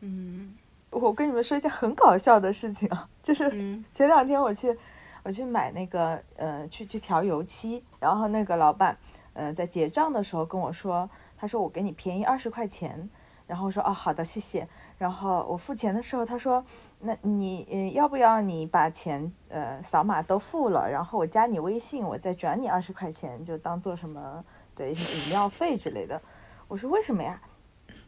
[0.02, 0.54] 嗯
[0.92, 4.78] 我跟你们说一件很搞笑的事情啊，就是嗯 前两天我去
[5.24, 8.96] 我去买那个呃去去调油漆，然后那个老板
[9.34, 13.10] 呃在结账的时候跟我说，他说我给你便宜二十块钱，
[13.48, 16.64] 然后我说哦好的谢谢，然后我付钱的时候他说
[17.00, 26.22] 那你呃要不要你把钱呃扫码都付了，然后我加你微信，我再转你二十块钱，就当做什么对饮料费之类的。
[26.68, 27.42] 我说为什么呀？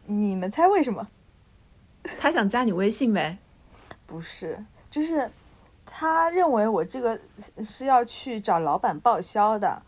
[0.05, 1.07] 你们猜为什么？
[2.19, 3.37] 他想加你微信呗？
[4.05, 5.29] 不是，就是
[5.85, 9.81] 他认为我这个是是要去找老板报销的，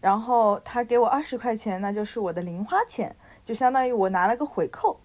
[0.00, 3.14] 然后他给我二十块钱，那就是我的零花钱，
[3.48, 5.00] 就相当于我拿了个回扣。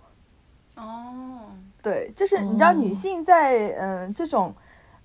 [0.75, 1.49] 哦，
[1.81, 4.53] 对，就是你知道，哦女性在嗯、呃这种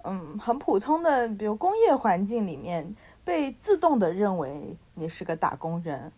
[0.02, 6.10] 嗯很普通的，比如工业环境里面，被自动的认为你是个打工人。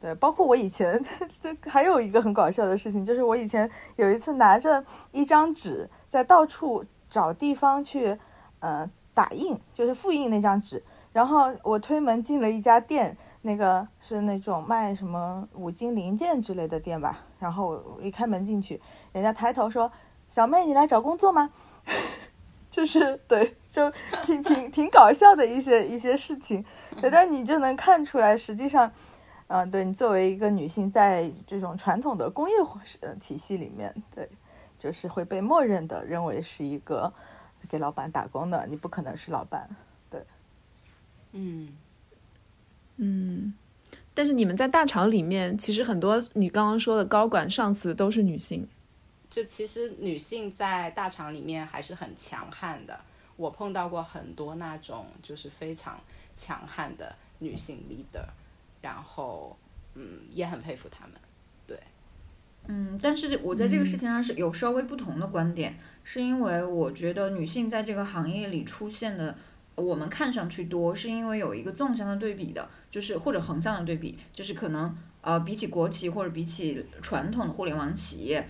[0.00, 0.98] 对，包括我以前，
[1.42, 8.18] 这还有一个很搞笑的事情，就是我以前有一次拿着一张纸，在到处找地方去，
[8.60, 10.82] 呃，打印，就是复印那张纸。
[11.12, 17.20] 然后我推门进了一家店，那个是那种卖什么五金零件之类的店吧。
[17.38, 18.80] 然后我一开门进去，
[19.12, 19.92] 人家抬头说
[20.30, 21.50] ：“小妹，你来找工作吗？”
[22.70, 23.92] 就是对，就
[24.24, 26.64] 挺挺挺搞笑的一些一些事情。
[27.00, 28.90] 对，但你就能看出来，实际上。
[29.48, 32.54] 嗯，对你作为一个女性，在这种传统的工业
[33.20, 34.26] 体系里面，对，
[34.78, 37.12] 就是会被默认的认为是一个
[37.68, 39.68] 给老板打工的，你不可能是老板。
[40.08, 40.24] 对，
[41.32, 41.68] 嗯，
[42.96, 43.54] 嗯，
[44.14, 48.66] 但是你们在大厂里面，其实很多你刚刚说的高管上司都是女性。
[49.30, 53.00] 就其实女性在大厂里面还是很强悍的，
[53.36, 55.98] 我碰到过很多那种就是非常
[56.34, 58.26] 强悍的女性 leader，
[58.82, 59.56] 然后
[59.94, 61.14] 嗯也很佩服她们。
[61.66, 61.78] 对
[62.68, 69.34] 嗯，但是我在这个事情上是有稍微不同的观点，是因为我觉得女性在这个行业里出现的，
[69.74, 78.46] 我们看上去多，是因为有一个纵向的对比的，就是或者横向的对比，就是可能呃比起国企或者比起传统的互联网企业，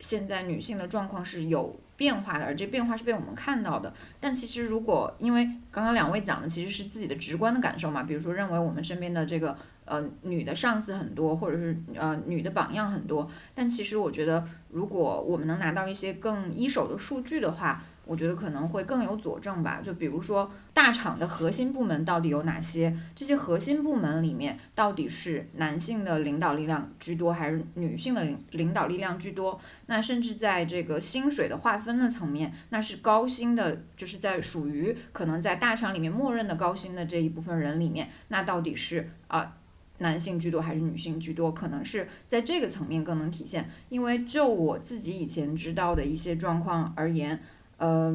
[0.00, 3.92] 现在女性的状况是有变化的，而这变化是被我们看到的。
[4.18, 19.80] 但其实如果因为刚刚两位讲的其实是自己的直观的感受嘛，比如说认为我们身边的这个呃女的上司很多，或者是呃女的榜样很多，但其实我觉得如果我们能拿到一些更一手的数据的话，我觉得可能会更有佐证吧。
[19.82, 22.96] 就比如说大厂的核心部门到底有哪些？
[23.14, 29.60] 这些核心部门里面到底是男性的领导力量居多，还是女性的领领导力量居多？
[29.86, 39.56] 那甚至在这个薪水的划分的层面，那是高薪的，就是在属于可能在大厂里面默认的高薪的这一部分人里面，那到底是啊？
[39.98, 41.52] 男性居多还是女性居多？
[41.52, 43.70] 可能是在这个层面更能体现。
[43.88, 47.40] 因为就我自己以前知道的一些状况而言，
[47.82, 48.14] 呃，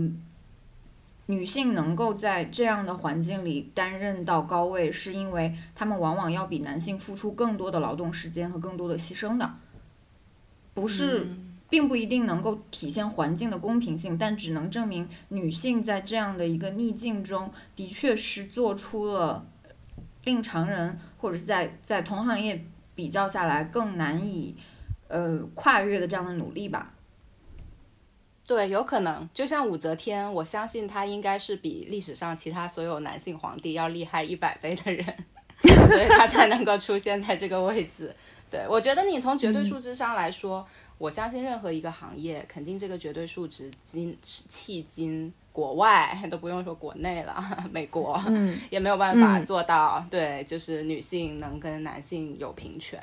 [1.26, 9.56] 女性能够在这样的环境里担任到高位，是因为她们往往要比男性付出更多的劳动时间和更多的牺牲的，
[10.74, 11.26] 不是。
[11.26, 19.46] 嗯并不一定能够体现环境的公平性，但只能证明女性在这样的一个逆境中，的确是做出了
[20.24, 22.64] 令常人或者是在在同行业
[22.96, 24.56] 比较下来更难以
[25.10, 26.94] 呃跨越的这样的努力吧。
[28.48, 35.06] 对，有可能，就像武则天，我相信她应该是比历史上其他所有男性皇帝要厉害一百倍的人，
[35.90, 38.16] 所以她才能够出现在这个位置。
[38.50, 40.66] 对，我觉得你从绝对数值上来说，
[40.98, 52.98] 我相信任何一个行业，肯定这个绝对数值今迄今国外都不用说国内了，美国、嗯也没有办法做到，对，就是女性能跟男性有平权。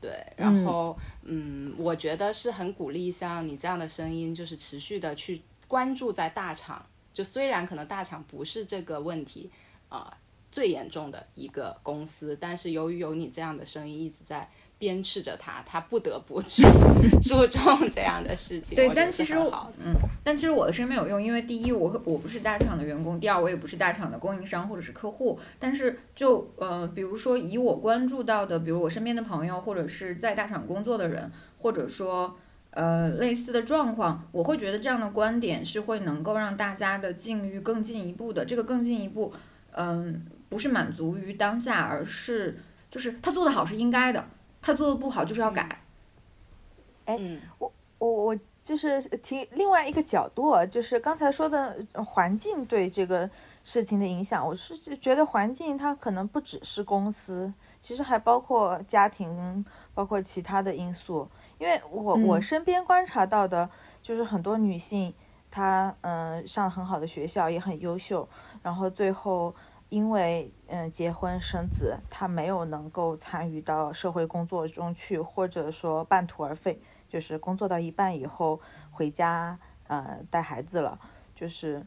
[0.00, 6.84] 对，然后嗯我觉得是很鼓励像你这样的声音，就是持续的去关注在大厂。
[7.12, 9.50] 就虽然可能大厂不是这个问题
[9.88, 10.16] 啊、呃
[10.52, 14.50] 最严重的一个公司，但是由于有你这样的声音一直在
[14.80, 16.62] 鞭笞着他，他不得不去
[17.22, 18.74] 注重这样的事情。
[18.74, 25.38] 对，但其实好，嗯，但其实我的声音没有用，因为第一，我我不是大厂的员工；第二，我也不是大厂的供应商或者是客户。
[25.58, 32.38] 但是就呃，比如说以我关注到的，比如我身边的朋友，或者是在大厂工作的人，或者说
[32.70, 38.46] 呃类似的状况，我会觉得这样的观点是会能够让大家的境遇更进一步的。
[38.46, 39.30] 这个更进一步，
[39.72, 42.58] 嗯，不是满足于当下，而是
[42.90, 44.24] 就是他做的好是应该的。
[44.62, 45.80] 他做的不好就是要改。
[47.06, 47.18] 哎，
[47.58, 53.28] 我我我就是提另外一个角度，就是刚才说的环境对这个
[53.64, 54.46] 事情的影响。
[54.46, 61.28] 我是觉得环境它可能不只是公司，其实还包括家庭，包括其他的因素。
[61.58, 63.68] 因为我我身边观察到的，
[64.02, 65.12] 就是很多女性，
[65.50, 68.28] 她嗯上很好的学校，也很优秀，
[68.62, 69.54] 然后最后。
[69.90, 78.60] 因为嗯结婚生子，他没有能够参与到社会工作中去，或者说半途而废，就是工作到一半以后
[78.90, 80.98] 回家呃带孩子了，
[81.34, 81.84] 就是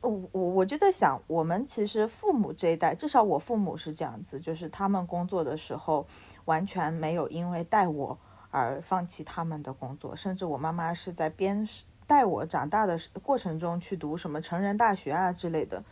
[0.00, 6.06] 我我我就在想，我们其实父母这一代，至少我父母是这样子，就是他们工作的时候
[6.44, 8.18] 完全没有因为带我
[8.50, 11.66] 而放弃他们的工作，甚至我妈妈是在边
[12.06, 15.82] 带我长大的过程中去读什么成人大学啊之类的。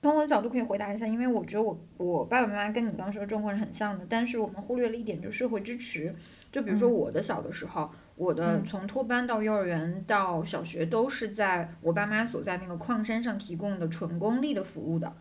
[0.00, 6.14] 从我的角度可以回答一下，因为我觉得我我爸爸妈妈跟你刚说的状况是很像的，但是我们忽略了一点，就是社会支持。
[6.52, 15.12] 就比如说我的小的时候，我的从托班到幼儿园到小学都是在我爸妈所在那个矿山上提供的纯公立的服务的。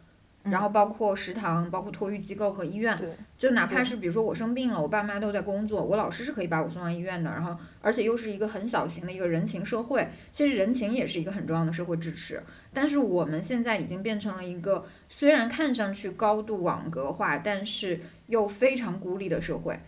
[0.49, 2.97] 然后包括食堂，包括托育机构和医院，
[3.37, 7.29] 就哪怕是比如说我生病了，我爸妈都在工作，我老师是可以把我送到医院的。
[7.29, 12.41] 然后，而且又是一个很小型的一个人情社会，其实人情也是一个很重要的社会支持。
[12.73, 19.79] 但是我们现在已经变成了一个虽然看上去高度网格化，但是又非常孤立的社会。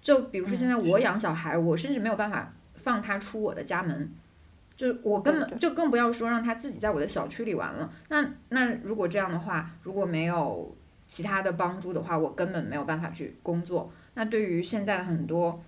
[0.00, 4.12] 就比如说现在我养小孩，我甚至没有办法放他出我的家门。
[4.76, 7.90] 就我根本就更不要说让他自己在我的小区里玩了。
[8.08, 13.90] 那那如果这样的话，如果没有其他的帮助的话，我根本没有办法去工作。
[14.12, 15.64] 那对于现在很多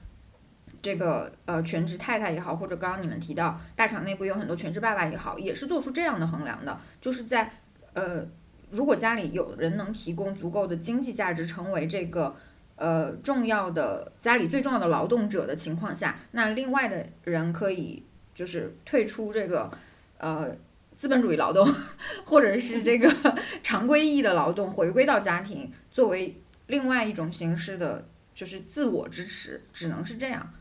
[0.83, 7.51] 这个呃全职太太也好，或者刚刚你们提到大厂内部有很多全职爸爸也好，也是做出这样的衡量的，就是在
[7.95, 8.27] 呃
[8.71, 12.37] 如果家里有人能提供足够的经济价值，成为这个
[12.77, 18.03] 呃重要的家里最重要的劳动者的情况下，那另外的人可以。
[18.39, 19.69] 就是退出这个，
[20.19, 20.57] 呃，
[20.97, 21.69] 资本主义劳动，
[22.25, 23.13] 或者是这个
[23.65, 30.55] 常规意义的劳动，回归到家庭，作为另外一种形式的，就是自我支持，只能是这样。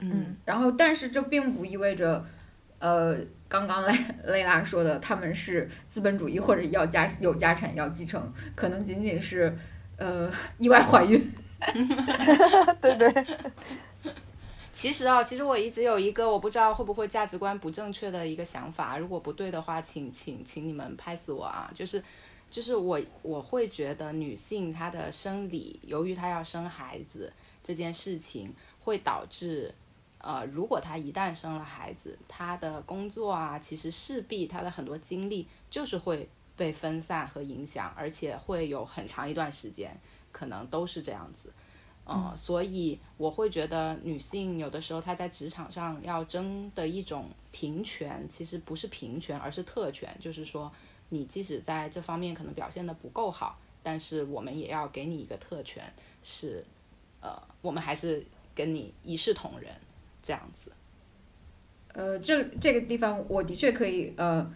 [0.00, 2.24] 嗯，然后，但是这并不意味着，
[2.80, 3.16] 呃，
[3.48, 3.94] 刚刚雷
[4.26, 9.56] 雷拉说的他们是资本主义或者要家有家产要继承，可能仅仅是，
[9.98, 10.28] 呃，
[10.58, 11.30] 意外怀孕。
[12.80, 13.26] 对 对。
[14.72, 21.70] 其实啊，其实我一直有一个我不知道会不会价值观不正确的一个想法，如果不对的话，请请请你们拍死我啊！
[21.74, 22.02] 就是，
[22.48, 29.74] 就是我我会觉得女性她的生理，由于她要生孩子这件事情，会导致，
[30.18, 40.00] 呃，如果她一旦生了孩子，她的工作啊，其实势必她的很多精力就是会被分散和影响，而且会有很长一段时间
[40.32, 41.52] 可能都是这样子。
[42.12, 50.12] 嗯，所以我会觉得女性有的时候她在职场上要争的一种平权，其实不是平权，而是特权。
[50.20, 50.72] 就是说，
[51.10, 55.84] 你即使在这方面可能表现的不够好，但是我们也要给你一个特权，
[56.22, 56.64] 是，
[57.20, 59.72] 呃，我们还是跟你一视同仁，
[60.22, 60.72] 这样子。
[61.92, 64.50] 呃，这这个地方我的确可以，呃，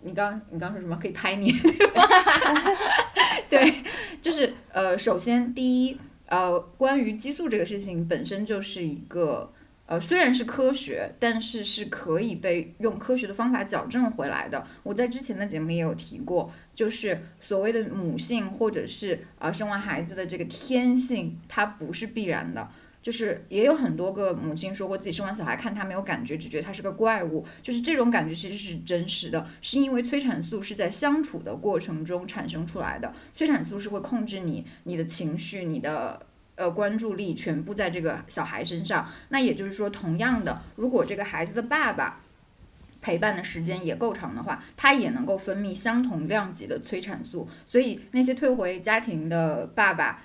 [0.00, 0.96] 你刚你刚说什么？
[0.96, 1.52] 可以拍你？
[3.48, 3.82] 对，
[4.20, 5.98] 就是呃，首先第一。
[6.28, 9.50] 呃，关于激素这个事情本身就是一个，
[9.86, 14.66] 呃，虽然是科学，但是是可以被用科学的方法矫正回来的。
[14.82, 22.68] 我在之前的节目也有提过，就是所谓的母性或者是啊生完孩子的这个天性，它不是必然的。
[23.00, 27.46] 就是也有很多个母亲说过，自己生完小孩看他没有感觉，只觉得他是个怪物。
[27.62, 33.14] 就是这种感觉其实是真实的，是因为催产素是在相处的过程中产生出来的。
[33.32, 36.20] 催产素是会控制你、你的情绪、你的
[36.56, 39.08] 呃关注力全部在这个小孩身上。
[39.28, 42.20] 那也就是说，同样的，如果这个孩子的爸爸
[43.00, 47.48] 陪伴的时间也够长的话，他也能够分泌相同量级的催产素。
[47.66, 50.24] 所以那些退回家庭的爸爸。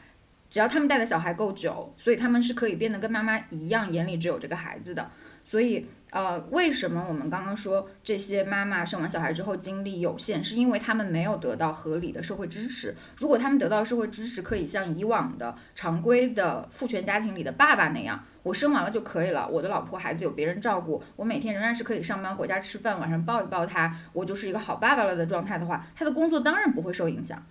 [0.53, 5.09] 只要他们带的小孩够久，所以他们是可以变得跟妈妈一样，眼里只有这个孩子的。
[5.43, 12.93] 所以，呃，为什么我们刚刚说这些妈妈生完小孩之后精力有限，是因为他们没有得到合理的社会支持。
[13.17, 27.43] 如果他们得到社会支持，可以像以往的常规的父权家庭里的爸爸那样，我生完了就可以了，我的老婆孩子有别人照顾，我每天仍然是可以上班回家吃饭，晚上抱一抱他，我就是一个好爸爸了的状态的话，他的工作当然不会受影响。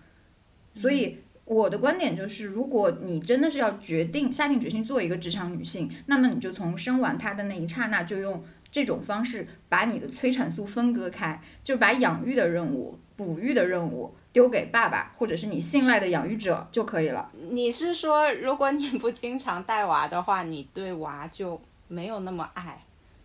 [0.74, 8.42] 所以我的观点就是，如果你真的是要决定下定决心做一个职场女性，那么你就从生完她的那一刹那就用。
[8.72, 17.30] 这种方式把你的催产素分割开，就把养育的任务、哺育的任务丢给爸爸或者是你信赖的养育者就可以了。
[17.50, 22.78] 你是说，如果你不经常带娃的话，你对娃就没有那么爱？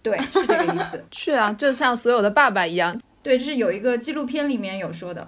[0.04, 1.06] 对，是这个意思。
[1.14, 3.00] 是啊，就像所有的爸爸一样。
[3.24, 5.26] 对，这是有一个纪录片里面有说的。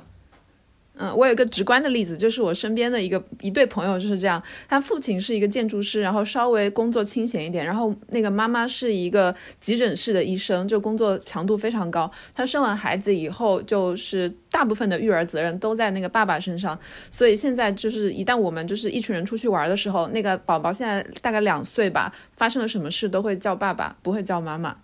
[1.02, 4.43] 嗯，我有一个直观的例子，就是我身边的一个一对朋友就是这样。
[4.68, 12.12] 他父亲是一个建筑师，然后稍微工作清闲一点，然后那个妈妈是一个急诊室的医生，就工作强度非常高。
[12.36, 16.78] 他生完孩子以后，就是大部分的育儿责任都在那个爸爸身上，
[17.10, 24.76] 所以现在就是一旦我们就是一群人出去玩的时候，那个宝宝现在大概两岁吧，发生了什么事都会叫爸爸，不会叫妈妈，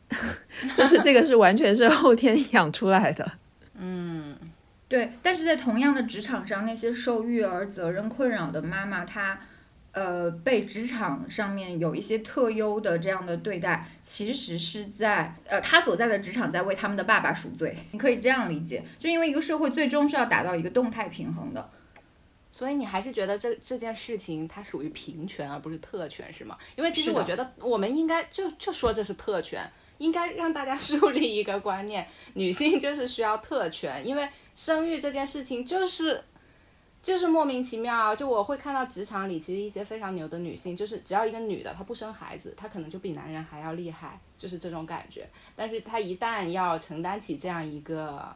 [0.76, 3.32] 就是这个是完全是后天养出来的。
[3.78, 4.34] 嗯。
[4.88, 9.40] 对，但是在同样的职场上，那些受育儿责任困扰的妈妈，她，
[9.90, 17.76] 呃，被职场上面有一些特优的这样的对待，其实是在，呃，她所在的职场在为他们的爸爸赎罪。
[17.90, 21.68] 你可以这样理解，就因为一个社会最终是要达到一个动态平衡的，
[22.52, 26.56] 所以你还是觉得这这件事情它属于平权而不是特权，是吗？
[26.76, 29.68] 因为其实我觉得我们应该就就说这是特权，
[29.98, 34.28] 应该让大家 树立一个观念，女性就是需要特权，因为。
[34.56, 36.24] 生育这件事情就是，
[37.02, 38.16] 就是莫名其妙。
[38.16, 45.28] 就我会看到职场里，其实一些非常牛的女性，就是只要一个女的她不生孩子，她可能就比男人还要厉害，就是这种感觉。
[45.54, 48.34] 但是她一旦要承担起这样一个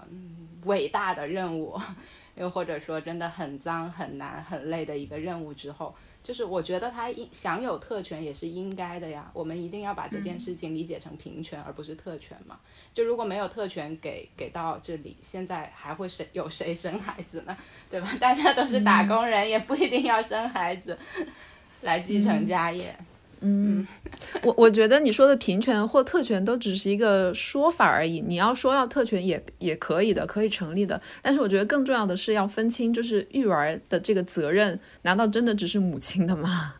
[0.67, 1.77] 伟大的任务，
[2.37, 5.95] 又或者说真的很脏、很难、很累的一个任务之后。
[6.23, 12.61] 就是我觉得他应享有特权也是应该的呀，我们一定要把这件事情理解成平权而不是特权嘛。
[12.93, 17.57] 就如果没有特权给给到这里，现在还会谁有谁生孩子呢？
[17.89, 18.09] 对吧？
[18.21, 20.99] 大家都是打工人，也不一定要生孩子
[21.83, 22.95] 来继承家业。
[23.43, 23.87] 嗯，
[24.45, 28.21] 我我觉得你说的平权或特权都只是一个说法而已。
[28.21, 31.01] 你要说要特权也也可以的，可以成立的。
[31.23, 36.75] 但是我觉得更重要的是要分清，就是育儿的这个责任，难道真的只是母亲的吗？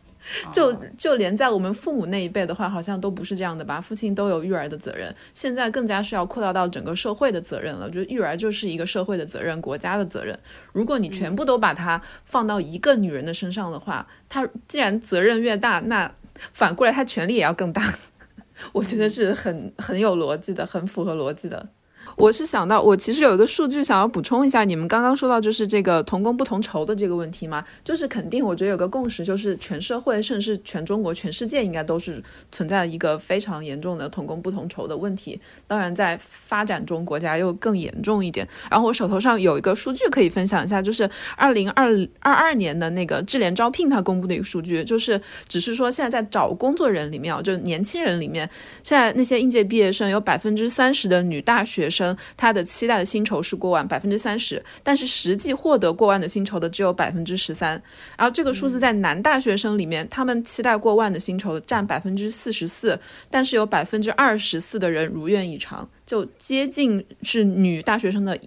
[0.51, 3.81] 就就连在我们父母那一辈的话，好像都不是这样的吧？
[3.81, 7.89] 父亲都有育儿的责任，现在更加是要扩大到整个社会的责任了。
[7.89, 10.37] 就育儿就是一个社会的责任，国家的责任。
[10.73, 16.11] 如果你全部都把它放到一个女人的身上的话，她既然责任越大，那
[16.53, 17.83] 反过来，她权力也要更大，
[18.73, 21.69] 我觉得是很很有逻辑的，很符合逻辑的。
[22.15, 35.39] 我是想到，我其实有一个数据想要补充一下，你们刚刚说到就是这个同工不同酬的这个问题嘛，就是肯定，我觉得有个共识，就是全社会甚至是全中国、全世界应该都是存在一个非常严重的同工不同酬的问题。
[35.65, 38.47] 当然，在发展中国家又更严重一点。
[38.69, 41.87] 然后我手头上有一个数据可以分享一下，就是二零二
[42.19, 48.49] 二二年的那个智联招聘它公布的一个数据，就是只是说现在在找工作人里面，就年轻人里面，
[48.83, 52.00] 现在那些应届毕业生有百分之三十的女大学生。
[52.37, 57.71] 他的期待的薪酬是过万百分之三十，但是实际获得过万的薪酬的只有百分之十三。
[58.17, 62.99] 然后这个数字在男大学生里面，他们期待过万的薪酬占百分之四十四，
[63.29, 68.37] 但是有百分之二十四的人如愿以偿，就接近是女大学生的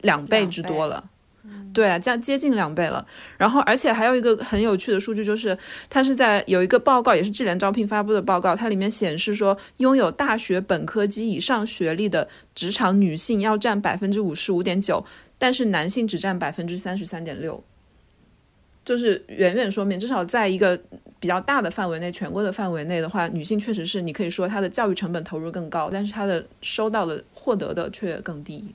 [0.00, 1.10] 两倍之多了。
[1.72, 3.04] 对啊，将接近两倍了。
[3.36, 5.56] 然后，而且还有一个很有趣的数据，就是
[5.90, 15.04] 它是在有一个报告，也是智联招聘发布的报告，它里面显示说，拥有大学本科及以上学历的职场女性要占百分之五十五点九，
[15.36, 17.62] 但是男性只占百分之三十三点六，
[18.84, 20.80] 就是远远说明，至少在一个
[21.18, 28.74] 比较大的范围内，全国的范围内的话，女性确实是你可以说她的教育成本投入更高，但是她的收到的获得的却更低。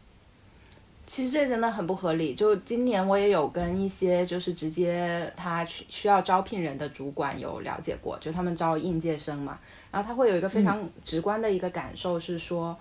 [1.12, 2.36] 其实这真的很不合理。
[2.36, 9.58] 就今年我也有跟一些就是直接他需要招聘人的主管有了解过，就他们招应届生嘛，
[9.90, 12.78] 然后他会有一个非常直观的一个感受是说，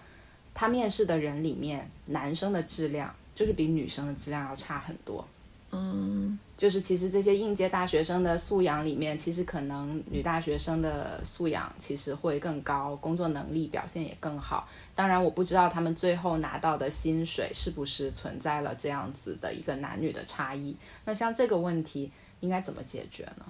[0.53, 5.27] 他面试的人里面男生的质量就是比女生的质量要差很多。
[5.73, 6.39] 嗯。
[6.57, 14.69] 就是其实这些应届大学生的素养里面，其实可能女大学生的素养其实会更高，工作能力表现也更好。
[14.93, 20.77] 当然，我不知道他们最后拿到的薪水是不是存在了这样子的一个男女的差异。
[21.05, 22.11] 那像这个问题
[22.41, 23.45] 应该怎么解决呢？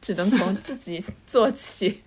[0.00, 2.00] 只能从自己做起。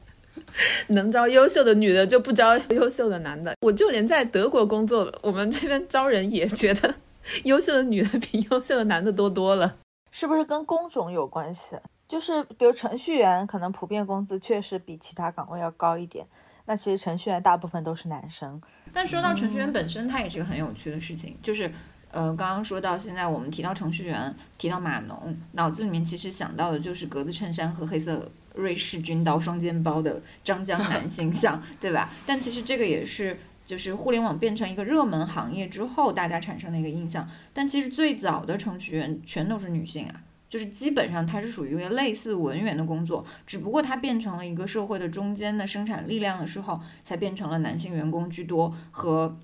[0.88, 3.56] 能招优秀的女的就不招优秀的男的。
[3.62, 6.96] 我就连在德国工作，我们这边招人也觉得
[7.46, 9.78] 优秀的女的比优秀的男的多多了。
[10.12, 11.76] 是不是跟工种有关系？
[12.08, 16.28] 就是比如程序员，可能普遍工资确实比其他岗位要高一点。
[16.66, 18.62] 那其实程序员大部分都是男生。
[18.94, 21.36] 但说到程序员本身，它也是个很有趣的事情。
[21.42, 21.72] 就是，
[22.12, 32.12] 呃，刚刚说到现在，我们提到程序员，提到码农，脑子里面其实想到的就是格子衬衫和黑色瑞士军刀双肩包的张江南形象， 对吧？
[32.28, 33.36] 但其实这个也是，
[33.66, 37.30] 就是互联网变成一个热门行业之后，大家产生的一个印象。
[37.54, 40.22] 但其实最早的程序员全都是女性啊。
[40.50, 49.36] 就是基本上它是属于一个类似文员的工作，只不过它变成了一个社会的中间的生产力量的时候，才变成了男性员工居多和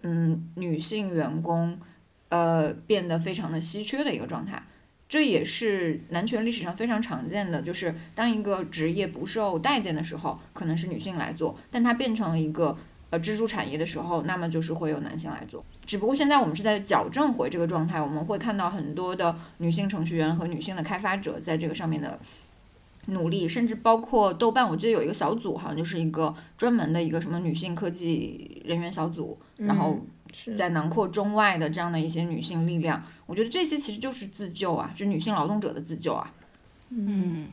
[0.00, 1.78] 嗯女性员工
[2.30, 4.62] 呃变得非常的稀缺的一个状态。
[5.06, 12.78] 这也是男权历史上非常常见的，就是当一个职业不受待见的时候，可能是女性来做，但它变成了一个。
[13.10, 15.64] 呃，支柱产业的时候，那么就是会有男性来做。
[15.86, 22.18] 只不过现在我们是在矫正回这个状态，我们会看到很多的女性程序员和女性的开发者在这个上面的
[23.06, 29.98] 努力，甚至包括豆瓣，我记得有一个小组，好像就是一个专门的一个什么女性科技人员小组，然后
[30.56, 33.02] 在囊括中外的这样的一些女性力量。
[33.24, 36.30] 我觉得这些其实就是自救啊，是女性劳动者的自救啊。
[36.90, 37.46] 嗯。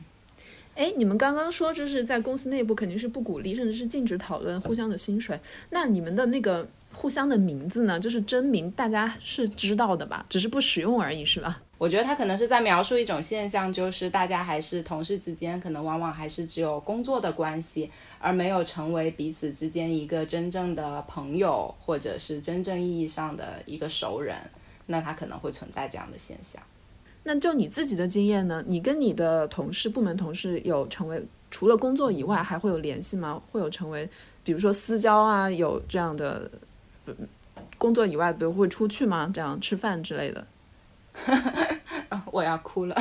[0.76, 5.40] 哎，你们刚刚说就是在公司内部肯定是不鼓励，甚至是禁止讨论互相的薪水。
[5.70, 7.98] 那你们的那个互相的名字呢？
[7.98, 10.26] 就是真名，大家是知道的吧？
[10.28, 11.62] 只是不使用而已，是吧？
[11.78, 24.36] 我觉得他可能是在描述一种现象，就是大家还是同事之间，可能往往还是只有工作的关系，而没有成为彼此之间一个真正的朋友，或者是真正意义上的一个熟人。
[24.86, 26.62] 那他可能会存在这样的现象。
[27.28, 28.62] 那就你自己的经验呢？
[28.68, 31.20] 你跟你的同事、部门同事有成为
[31.50, 33.42] 除了工作以外还会有联系吗？
[33.50, 34.08] 会有成为，
[34.44, 36.48] 比如说私交啊，有这样的，
[37.76, 39.28] 工作以外，比如会出去吗？
[39.34, 40.46] 这样吃饭之类的？
[42.30, 42.96] 我要哭了，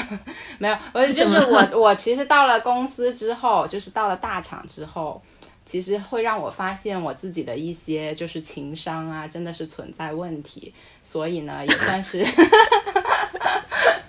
[0.58, 5.22] 没有，我 就是我，我其实到了公司之后，就是到了大厂之后，
[5.68, 10.74] 其实会让我发现我自己的一些就是情商啊，真的是存在问题，
[11.04, 12.26] 所以呢，也算是。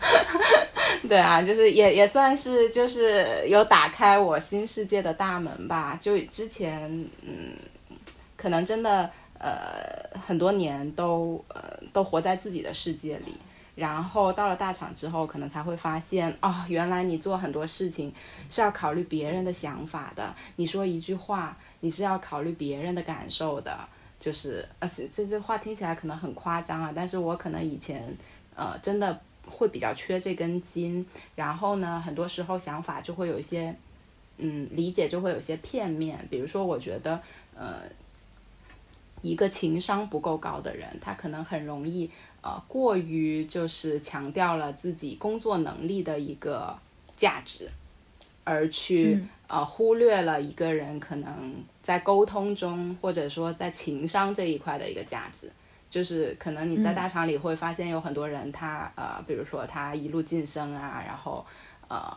[1.09, 5.97] 对啊，就是也也算是就是有打开我新世界的大门吧。
[6.01, 6.91] 就之前
[7.23, 7.53] 嗯，
[8.37, 13.35] 可能真的呃很多年都呃都活在自己的世界里，
[13.77, 18.13] 然后到了大厂之后，可能才会发现哦，原来你做很多事情
[18.51, 20.35] 是要考虑别人的想法的。
[20.57, 23.79] 你说一句话，你是要考虑别人的感受的。
[24.19, 28.03] 就是而且这这话听起来可能很夸张啊，但是我可能以前
[28.57, 29.17] 呃真的。
[29.47, 33.75] 会比较缺这根筋，然后呢，很多时候想法就会有一些，
[34.39, 36.19] 嗯，理解就会有些片面。
[36.31, 37.21] 比如说，我觉得，
[37.57, 37.83] 呃，
[39.23, 42.11] 一个情商不够高的人，他可能很容易，
[42.43, 46.77] 呃，过于就是强调了自己工作能力的一个
[47.17, 47.69] 价值，
[48.45, 55.51] 而去呃忽略了一个人可能在沟通中或者说在情商这一块的一个价值。
[55.91, 61.45] 就是可能你在大厂里会发现有很多人，他呃，比如说他一路晋升啊，然后
[61.89, 62.17] 呃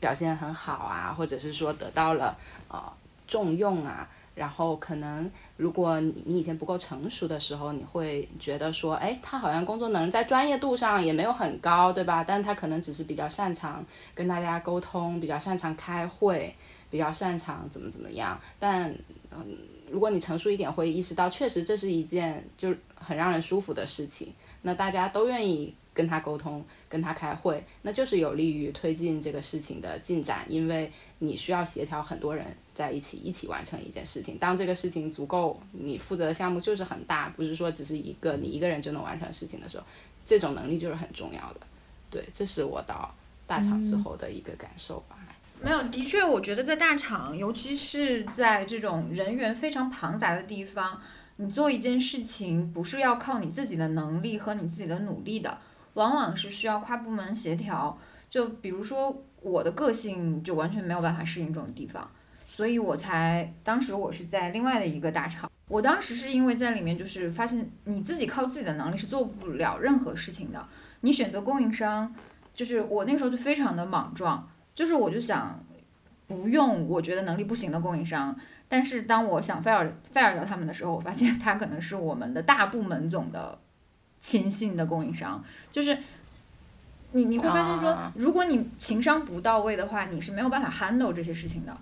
[0.00, 2.36] 表现很好啊，或者是说得到了
[2.68, 2.92] 呃
[3.26, 12.22] 重用啊，然后可能如果你以前不够成熟的时候，你会觉得说，哎，他好像工作能力在专业度上也没有很高，对吧？
[12.22, 13.84] 但他可能只是比较擅长
[14.14, 16.54] 跟大家沟通，比较擅长开会，
[16.90, 18.38] 比较擅长怎么怎么样。
[18.58, 18.92] 但
[19.30, 19.56] 嗯，
[19.90, 22.74] 如果你成熟一点，会意识到确实这是一件就。
[22.96, 24.32] 很让人舒服的事情，
[24.62, 34.38] 那大家都愿意跟他沟通，跟他开会，那就是有利于推进这个事情的进展，因为你需要协调很多人在一起，一起完成一件事情。
[34.38, 39.84] 当这个事情足够，你负责的项目就是很大，不是说只是一个你一个人就能完成事情的时候，
[40.24, 41.60] 这种能力就是很重要的。
[42.08, 43.14] 对，这是我到
[43.46, 45.18] 大厂之后的一个感受吧。
[45.64, 51.00] 没有，的确，我觉得在大厂，尤其是在这种人员非常庞杂的地方。
[51.36, 55.56] 你做一件事情不是要靠你自己的能力和你自己的努力的，
[55.94, 57.98] 往往是需要跨部门协调。
[58.28, 62.10] 就比如说我的个性就完全没有办法适应这种地方，
[62.46, 65.50] 所以我才当时我是在另外的一个大厂。
[65.68, 70.68] 我当时是因为在里面就是发现你自己靠自己的能力是做不了任何事情的。
[71.00, 72.14] 你选择供应商，
[72.52, 75.62] 就是我那个时候就非常的莽撞，就是我就想
[76.26, 78.34] 不用我觉得能力不行的供应商。
[78.68, 83.58] 但是当我想 fire fire 掉他们的时候，我发现他可能是我们的大部门总的
[84.20, 85.44] 亲信的供应商。
[85.70, 85.96] 就是
[87.12, 91.76] 你你会发现说，如果你情商不到位的话，你是没有办法 handle 这些事情的。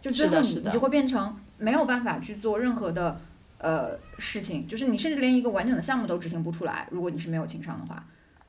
[0.00, 3.20] 就最后你你就会变成没有办法去做任何的
[3.58, 6.88] 呃事情，就是你甚至连一个完整的项目都执行不出来。
[6.90, 8.02] 如果你是没有情商的话，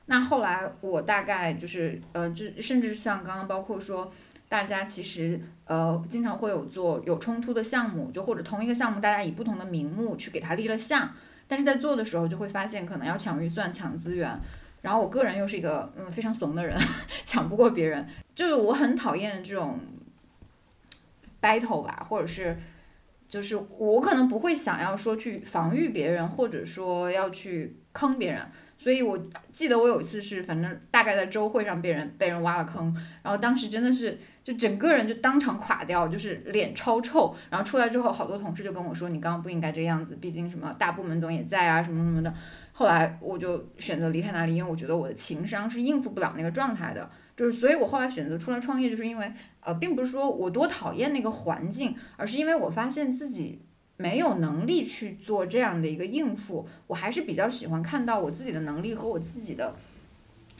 [0.06, 4.12] 那后来我大概就是呃，就甚至像刚刚包括说。
[4.46, 11.10] 大家其实呃经常会有做有冲突的项目，就或者同一个项目，大家以不同的名目去给它立了项，
[11.48, 14.38] 但是在做的时候就会发现可能要抢预算、抢资源，
[14.82, 16.78] 然后我个人又是一个嗯非常怂的人，
[17.26, 19.80] 抢不过别人，就是我很讨厌这种
[21.40, 22.56] battle 吧，或者是
[23.26, 28.46] 就是我可能不会想要说去防御别人，或者说要去坑别人。
[28.84, 29.18] 所以我
[29.50, 37.34] 记得我有一次是，反正大概在周会上被人被人挖了坑，然后当时真的是就整个人就当场垮掉，就是脸超臭。
[37.48, 42.34] 然后出来之后，好多同事就跟我说：“你刚刚不应该这样子，毕竟什么大部门总也在啊，什么什么的。”
[42.72, 47.10] 后来我就选择离开那里，因为我觉得我的情商是应付不了那个状态的。
[47.34, 53.63] 就是，所以我后来选择出来创业，就是因为呃，并不是说我多讨厌那个环境，而是因为我发现自己。
[53.96, 59.74] 没有能力去做这样的一个应付，我还是比较喜欢看到我自己的能力和我自己的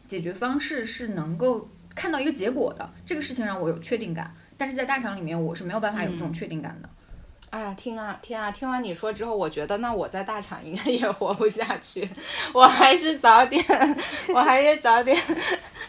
[0.06, 2.92] 解决方式是能够看到一个结果的。
[3.04, 6.88] 这个事情让我有确定感，但是在大厂里面我是没有办法有这种确定感的。
[7.50, 8.50] 哎呀，听啊听啊！
[8.50, 12.08] 听完你说之后，我觉得那我在大厂应该 也活不下去，
[12.52, 13.64] 我还是早点，
[14.34, 15.16] 我还是早点。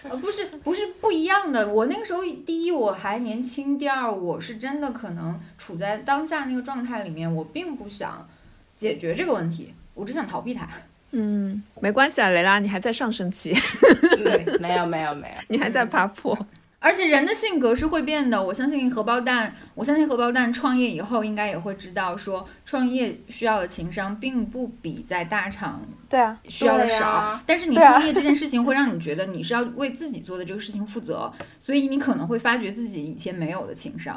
[0.09, 1.67] 呃，不是，不是不一样的。
[1.67, 8.27] 我那个时候，第一我还年轻，第二我是真的可能处在当下那个状态里面，我并不想
[8.75, 10.67] 解决这个问题，我只想逃避它。
[11.11, 13.53] 嗯，没关系啊，雷拉，你还在上升期。
[14.23, 16.37] 对， 没有没有没有，你还在爬坡。
[16.86, 27.39] 而且人的性格是会变的，我相信荷包蛋，我相信荷包蛋创业以后应该也会知道，说创业需要的情商并不比在大厂对啊需要的少。
[27.43, 34.15] 但是你创业这件事情会让你觉得你是要为自己做的这个事情负责， 所以你可能会发觉自己以前没有的情商。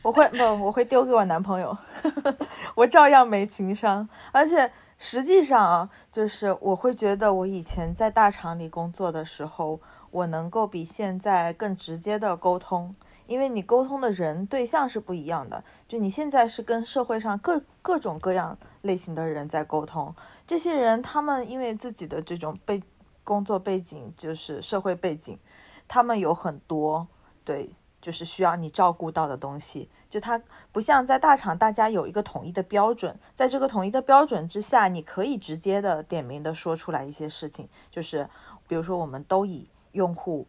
[0.00, 1.76] 我会不，我会丢给我男朋友，
[2.74, 4.08] 我照样没情商。
[4.32, 9.78] 而且实际上啊，就是我会觉得我以前在大厂里工作的时候。
[10.16, 12.94] 我能够比现在更直接的沟通，
[13.26, 15.62] 因为你沟通的人对象是不一样的。
[15.86, 20.14] 就你现在是跟社会上各各种各样类型的人在沟通，
[20.46, 22.82] 这些人他们因为自己的这种背
[23.24, 25.38] 工作背景，就是社会背景，
[25.86, 27.06] 他们有很多
[27.44, 27.68] 对，
[28.00, 29.90] 就是需要你照顾到的东西。
[30.08, 30.40] 就他
[30.72, 38.26] 不像在大厂，大家有一个统一的标准，在这个统一的标准之下，你可以直接的点名的说出来一些事情，就是
[38.66, 39.68] 比如说我们都以。
[39.96, 40.46] 用户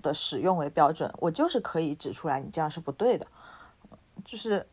[0.00, 3.26] 的使用为标准，我就是可以指出来，你这样是不对的。
[4.24, 4.66] 就是，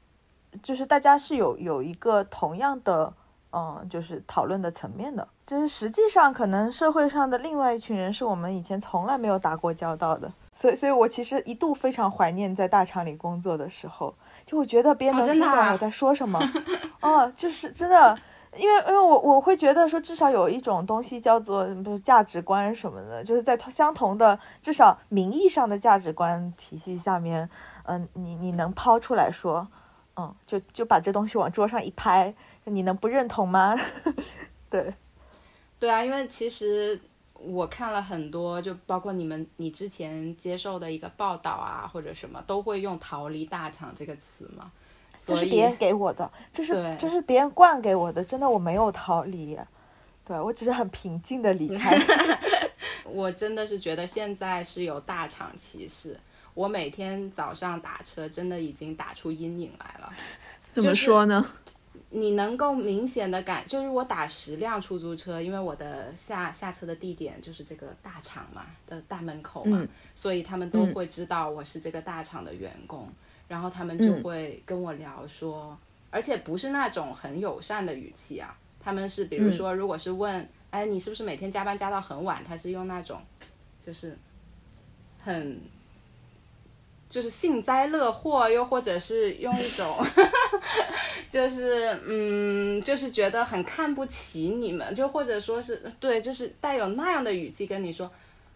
[0.64, 3.12] 就是大家是有有一个同样的，
[3.52, 5.28] 嗯，就是讨论的层面的。
[5.46, 10.32] 就是实际上，可能社会上的另外一群人是我们以前从来没有打过交道的。
[10.54, 14.14] 所以，所以我其实一度非常怀念在大厂里工作的时候，
[14.46, 16.40] 就我觉得别人能听懂我在说什么。
[17.02, 18.18] 哦，就是真的。
[18.58, 27.50] 因为，因为我我会觉得说，至少有一种东西叫做不是价值观什么的，就是在相同的至少名义上的价值观体系下面，
[27.84, 29.66] 嗯，你你能抛出来说，
[30.18, 32.34] 嗯，就就把这东西往桌上一拍，
[32.66, 33.74] 你能不认同吗？
[34.70, 34.94] 对，
[35.80, 37.00] 对啊，因为其实
[37.36, 44.72] 我看了很多，就包括你们你之前接受的一个报道啊，或者什么，都会用“逃离大厂”这个词嘛。
[45.26, 49.58] 这是别人给我的，这是这是别人灌给我的，真的我没有逃离，
[50.26, 51.98] 对我只是很平静的离开。
[53.06, 56.20] 我真的是觉得现在是有大厂歧视，
[56.54, 60.12] 我每天早上打车真的已经打出阴影来了。
[60.72, 61.46] 怎么说呢？
[62.10, 73.08] 你能够明显的感，就是我打十辆出租车，因为我的下下车的地点就是这个大厂嘛的大门口嘛，所以他们都会知道我是这个大厂的员工。
[73.52, 75.78] 然后他们就会跟我聊说，
[76.10, 82.42] 而且不是那种很友善的语气啊，他们是比如说，如果是问，哎，你是不是每天加班加到很晚？
[82.42, 83.20] 他是用那种，
[83.86, 84.18] 就是
[85.22, 85.60] 很，
[87.10, 89.98] 就是幸灾乐祸，又或者是用一种，
[91.30, 98.10] 就是嗯，就是觉得很看不起你们，就或者说是对，就是带有那样的语气跟你说，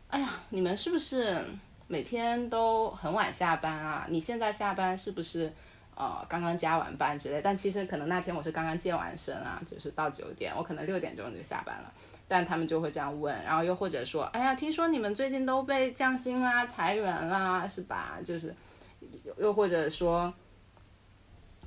[0.07, 1.43] 哎呀，你们是不是？
[1.87, 4.07] 每天都很晚下班啊！
[4.09, 5.53] 你现在下班是不是
[5.95, 7.39] 呃刚刚加完班之类？
[7.43, 11.93] 但其实可能那天我是刚刚健完身啊，就是到九点，我可能六点钟就下班了。
[12.27, 18.17] 但他们就会这样问，然后又或者说，哎呀，听说你们最近都被降薪啦、裁员啦，是吧？
[18.25, 18.53] 就是
[19.37, 20.33] 又或者说，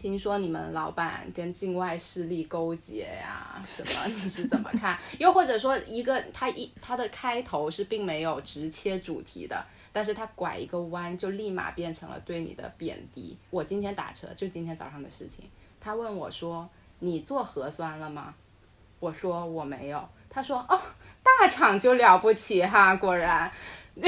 [0.01, 4.07] 听说你们老板跟境外势力勾结呀，什么？
[4.11, 4.99] 你是怎么看？
[5.21, 9.64] 又或者说，一个他一他的开头是并没有直切主题的。
[9.99, 13.37] 但是他拐一个弯就立马变成了对你的贬低。
[13.51, 16.71] 我今天打车就今天早上的事情，他问我说
[17.01, 18.33] ：“你做核酸了吗？”
[19.01, 20.09] 我说我没有。
[20.31, 20.81] 他说：“哦，
[21.21, 23.51] 大厂就了不起哈，果然。”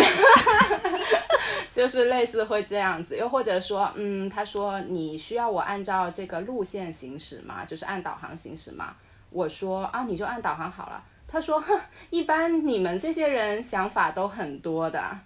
[1.72, 7.64] 就是类似会这样子，又或者说，嗯，他说你需要我按照这个路线行驶吗？
[7.64, 8.94] 就是按导航行驶吗？
[9.30, 11.02] 我说啊，你就按导航好了。
[11.26, 11.80] 他说，哼，
[12.10, 15.18] 一般你们这些人想法都很多的，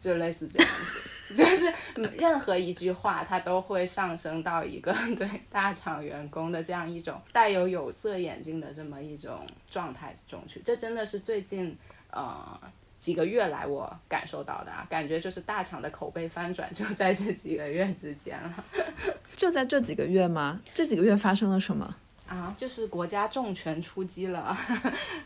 [0.00, 1.72] 就类似这样子， 就是
[2.16, 10.60] 任何一句话，他都会上升到一个 对大厂员工的这样一种带有有色眼镜的这么一种状态中去。
[10.64, 11.76] 这真的是最近，
[12.10, 12.58] 呃。
[13.00, 18.64] 几个月来，我感受到的啊，感觉就是大厂的口碑翻转就在这几个月之间了。
[19.34, 20.60] 就在这几个月吗？
[20.74, 21.96] 这几个月发生了什么
[22.30, 22.54] 啊？
[22.56, 24.56] 就是国家重拳出击了，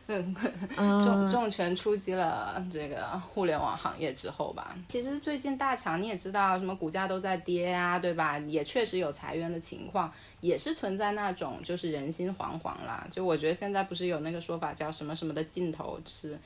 [0.07, 4.75] 重重拳出击了这个互联网行业之后吧。
[4.89, 8.39] 其实最近大厂你也知道，什么股价都在跌呀，对吧？
[8.39, 13.07] 也确实有裁员的情况，也是存在那种就是人心惶惶啦。
[13.11, 16.39] 就我觉得现在不是有那个说法叫什么什么的尽头是。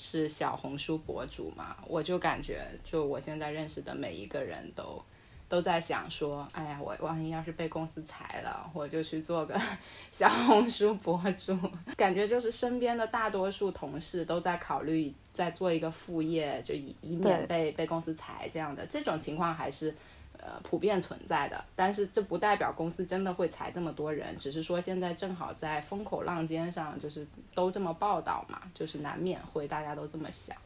[0.00, 1.76] 是小红书博主嘛？
[1.84, 5.02] 我就感觉，就我现在认识的每一个人都
[5.48, 9.58] 都在想说，哎呀，我万一要是被公司裁了，我就去做个
[10.12, 11.56] 小红书博主。
[11.96, 18.86] 感觉就是身边的大多数同事都在考虑再做一个副业，就以以免被被公司裁这样的。
[18.86, 19.94] 这种情况还是。
[20.40, 27.26] 呃，普遍存在的，但是这不代表公司真的会裁这么多人，只是说现在正好在风口浪尖上，就是
[27.56, 30.56] 都这么报道嘛，就是难免会大家都这么想，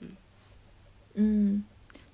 [0.00, 0.16] 嗯
[1.12, 1.64] 嗯。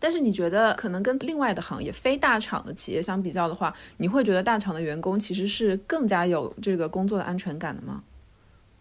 [0.05, 8.02] 但是你觉得可能跟另外的行业非大厂的企业相比较的话，你会觉得大厂的员工其实是更加有这个工作的安全感的吗？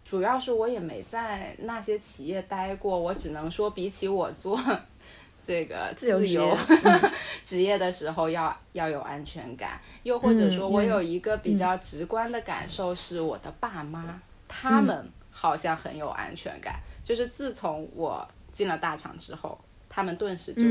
[0.04, 4.60] 主要是我也没在那些企业待过，我只能说比起我做。
[5.42, 6.54] 这个自由
[7.42, 19.58] 职业的时候要要有安全感，又或者说，我有一个比较直观的感受是，我的爸妈他们好像很有安全感，就是自从我进了大厂之后，
[19.88, 20.62] 他们顿时就。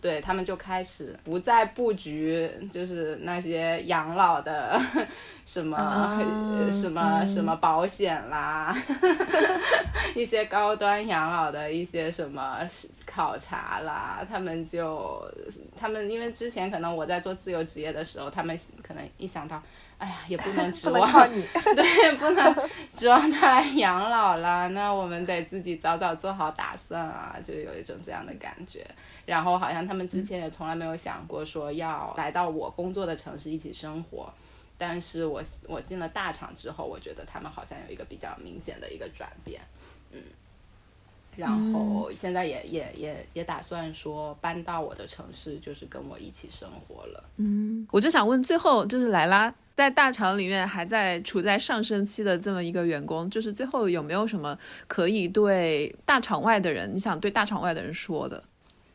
[0.00, 4.80] 对他们就开始不再布局，就是那些养老的
[5.44, 5.76] 什么
[6.72, 8.76] 什么什么保险啦，
[10.14, 12.58] 一些高端养老的一些什么
[13.04, 15.22] 考察啦，他们就
[15.76, 19.62] 他们因为之前可能我在做自由职业的时候，他们可能一想到。
[19.98, 21.42] 哎呀，也不能指望你，
[21.74, 24.68] 对，不能指望他来养老了。
[24.68, 28.86] 那我们得自己早早做好打算啊，就有一种这样的感觉。
[29.24, 34.32] 然后好像他们之前也从来没有想过说要来到我工作的城市一起生活。
[34.78, 39.60] 但是我我进了大厂之后，我觉得他们好像有一个比较明显的一个转变，
[40.12, 40.20] 嗯。
[41.34, 47.24] 然后现在也也也也打算说搬到我的城市，就是跟我一起生活了。
[47.36, 54.58] 嗯，我就想问，最后就是莱拉在大厂里面还在处在上升期的这么一个员工，就是最后有没有什么
[54.88, 58.42] 可以对大厂外的人，你想对大厂外的人说的？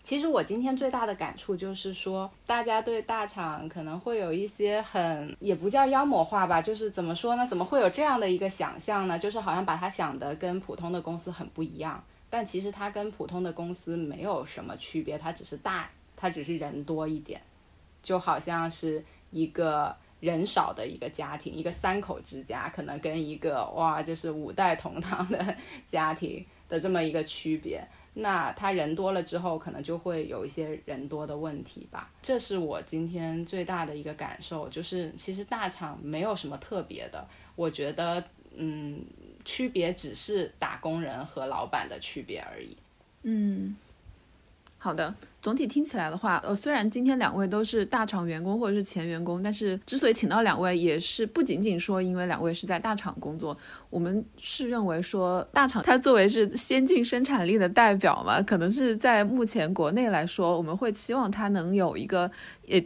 [0.01, 7.45] 其实我今天最大的感触就是说，大家对大厂可能会有一些很也不叫妖魔化吧，就是怎么说呢？
[7.45, 9.19] 怎么会有这样的一个想象呢？
[9.19, 12.03] 就是好像把它想的跟普通的公司很不一样。
[12.31, 17.39] 但其实它跟普通的公司没有什么区别，它只是大，它只是人多一点，
[18.01, 25.53] 就好像是一个人少的一个家庭，一个三口之家，可能跟一个哇，就是五代同堂的
[25.85, 27.85] 家庭的这么一个区别。
[28.13, 32.09] 那他人多了之后，可能就会有一些人多的问题吧。
[32.21, 38.23] 这是我今天最大的一个感受，就是其实大厂没有什么特别的，我觉得，
[38.55, 39.03] 嗯。
[39.43, 42.77] 区别只是打工人和老板的区别而已。
[43.23, 43.75] 嗯，
[44.83, 45.13] 好的。
[45.43, 53.55] 总体听起来的话，呃，虽然今天两位都是大厂员工或者是前员工，但是之所以请到两位，也是不仅仅说因为两位是在大厂工作，
[53.91, 62.31] 我们是认为说大厂它作为是先进生产力的代表嘛，可能是在目前国内来说，我们会期望它能有一个
[62.65, 62.83] 也。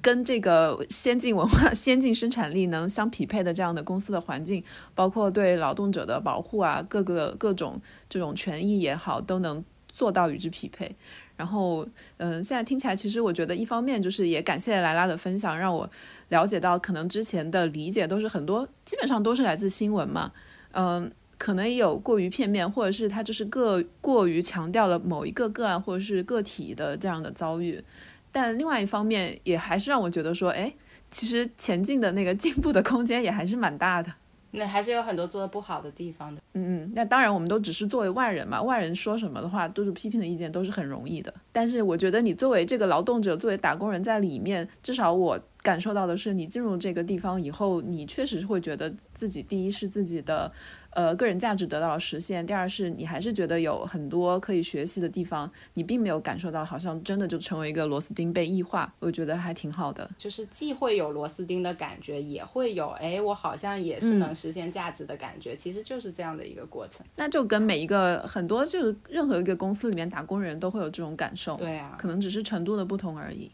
[0.00, 4.62] 跟这个先进文化、 先进生产力能相匹配的这样的公司的环境，
[4.94, 9.62] 包括对劳动者的保护啊，各个各种这种权益也好，都能
[9.98, 10.94] 做到与之匹配。
[11.36, 11.86] 然后，
[12.18, 15.88] 嗯，现在听起来，其实我觉得一方面就是也感谢莱拉的分享，让我
[16.28, 20.30] 了解到可能之前的理解都是很多，基本上都是来自新闻嘛，
[20.72, 27.82] 嗯，可能也有过于片面，或者是他就是个过于强调了某一个个案或者是个体的这样的遭遇。
[28.30, 30.74] 但另外一方面，也还是让我觉得说，哎，
[31.10, 34.12] 其实前进的那个进步的空间也还是蛮大的。
[34.50, 36.40] 那还是有很多做的不好的地方的。
[36.54, 41.32] 嗯嗯，那当然，我们都只是作为外人嘛，外人说什么的话，都是批评的意见，都是很容易的。
[41.52, 50.50] 但是我觉得你作为这个劳动者，作为打工人在里面，至少我感受到的是，你进入这个地方以后，你确实会觉得自己第一是自己的。
[50.90, 52.44] 呃，个人价值得到了实现。
[52.44, 60.10] 第二是你还是觉得有很多可以学习的地方，你并没有感受到好像真的就成为一个螺丝钉被异化，我觉得还挺好的。
[60.16, 67.06] 就是既会有螺丝钉的感觉，也会有哎，我好像也是能实现价值的感觉，其实就是这样的一个过程。
[67.16, 73.52] 那就跟每一个很多就是任何一个公司里面打工人都会有这种感受，对啊，可能只是程度的不同而已。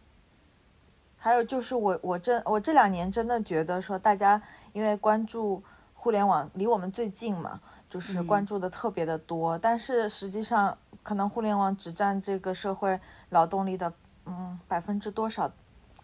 [1.16, 4.40] 还有就是我我这我这两年真的觉得说大家
[4.72, 5.62] 因为关注。
[6.04, 13.00] 互联网离我们最近嘛，就是关注的特别的多，但是实际上可能互联网只占这个社会
[13.30, 13.90] 劳动力的
[14.26, 15.50] 嗯百分之多少，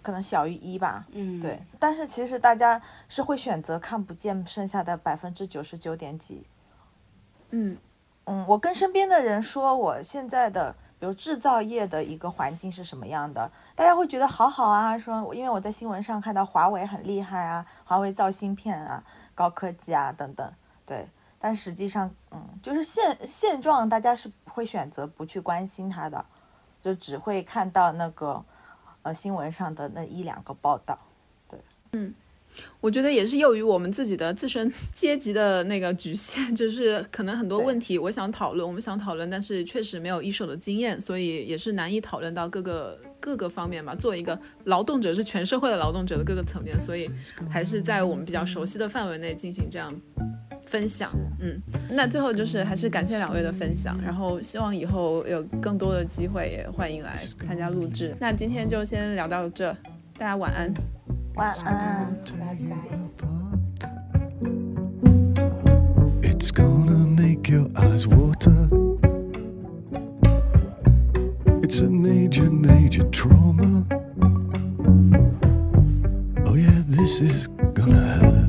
[0.01, 1.05] 可能小于一吧。
[1.13, 1.61] 嗯，对。
[1.79, 2.81] 但是其实大家
[3.11, 6.47] 是会选择看不见剩下的百分之九十九点几。
[7.51, 7.77] 嗯
[8.25, 19.05] 嗯，我跟身边的人说我现在的比如制造业的一个环境是什么样的，大家会觉得好好啊，说因为我在新闻上看到华为很厉害啊，华为造芯片啊。
[19.41, 20.53] 高科技啊，等等，
[20.85, 26.23] 对，但实际上，嗯，就是现现状，大家是会选择不去关心它的，
[26.83, 28.45] 就只会看到那个，
[29.01, 30.99] 呃，新闻上的那一两个报道，
[31.49, 31.59] 对，
[31.93, 32.15] 嗯。
[32.81, 43.95] 我觉得也是由于我们自己的自身 阶级的那个局限， 就是可能很多问题我想讨论，我们想讨论，但是确实没有一手的经验，所以也是难以讨论到各个各个方面吧。
[43.95, 47.11] 作为一个劳动者，是全社会的劳动者的各个层面，所以
[47.51, 49.95] 还是在我们比较熟悉的范围内进行这样
[50.67, 51.13] 分享。
[51.41, 58.15] 嗯，那最后就是还是感谢两位的分享，然后希望以后有更多的机会也欢迎来参加录制。
[58.19, 59.77] 那今天就先聊到这，
[60.20, 60.74] 大家晚安。
[61.36, 62.76] 晚安，拜拜。
[66.22, 68.70] It's gonna make your eyes water.
[71.62, 73.86] It's a major, major trauma.
[76.46, 78.49] Oh, yeah, this is gonna hurt.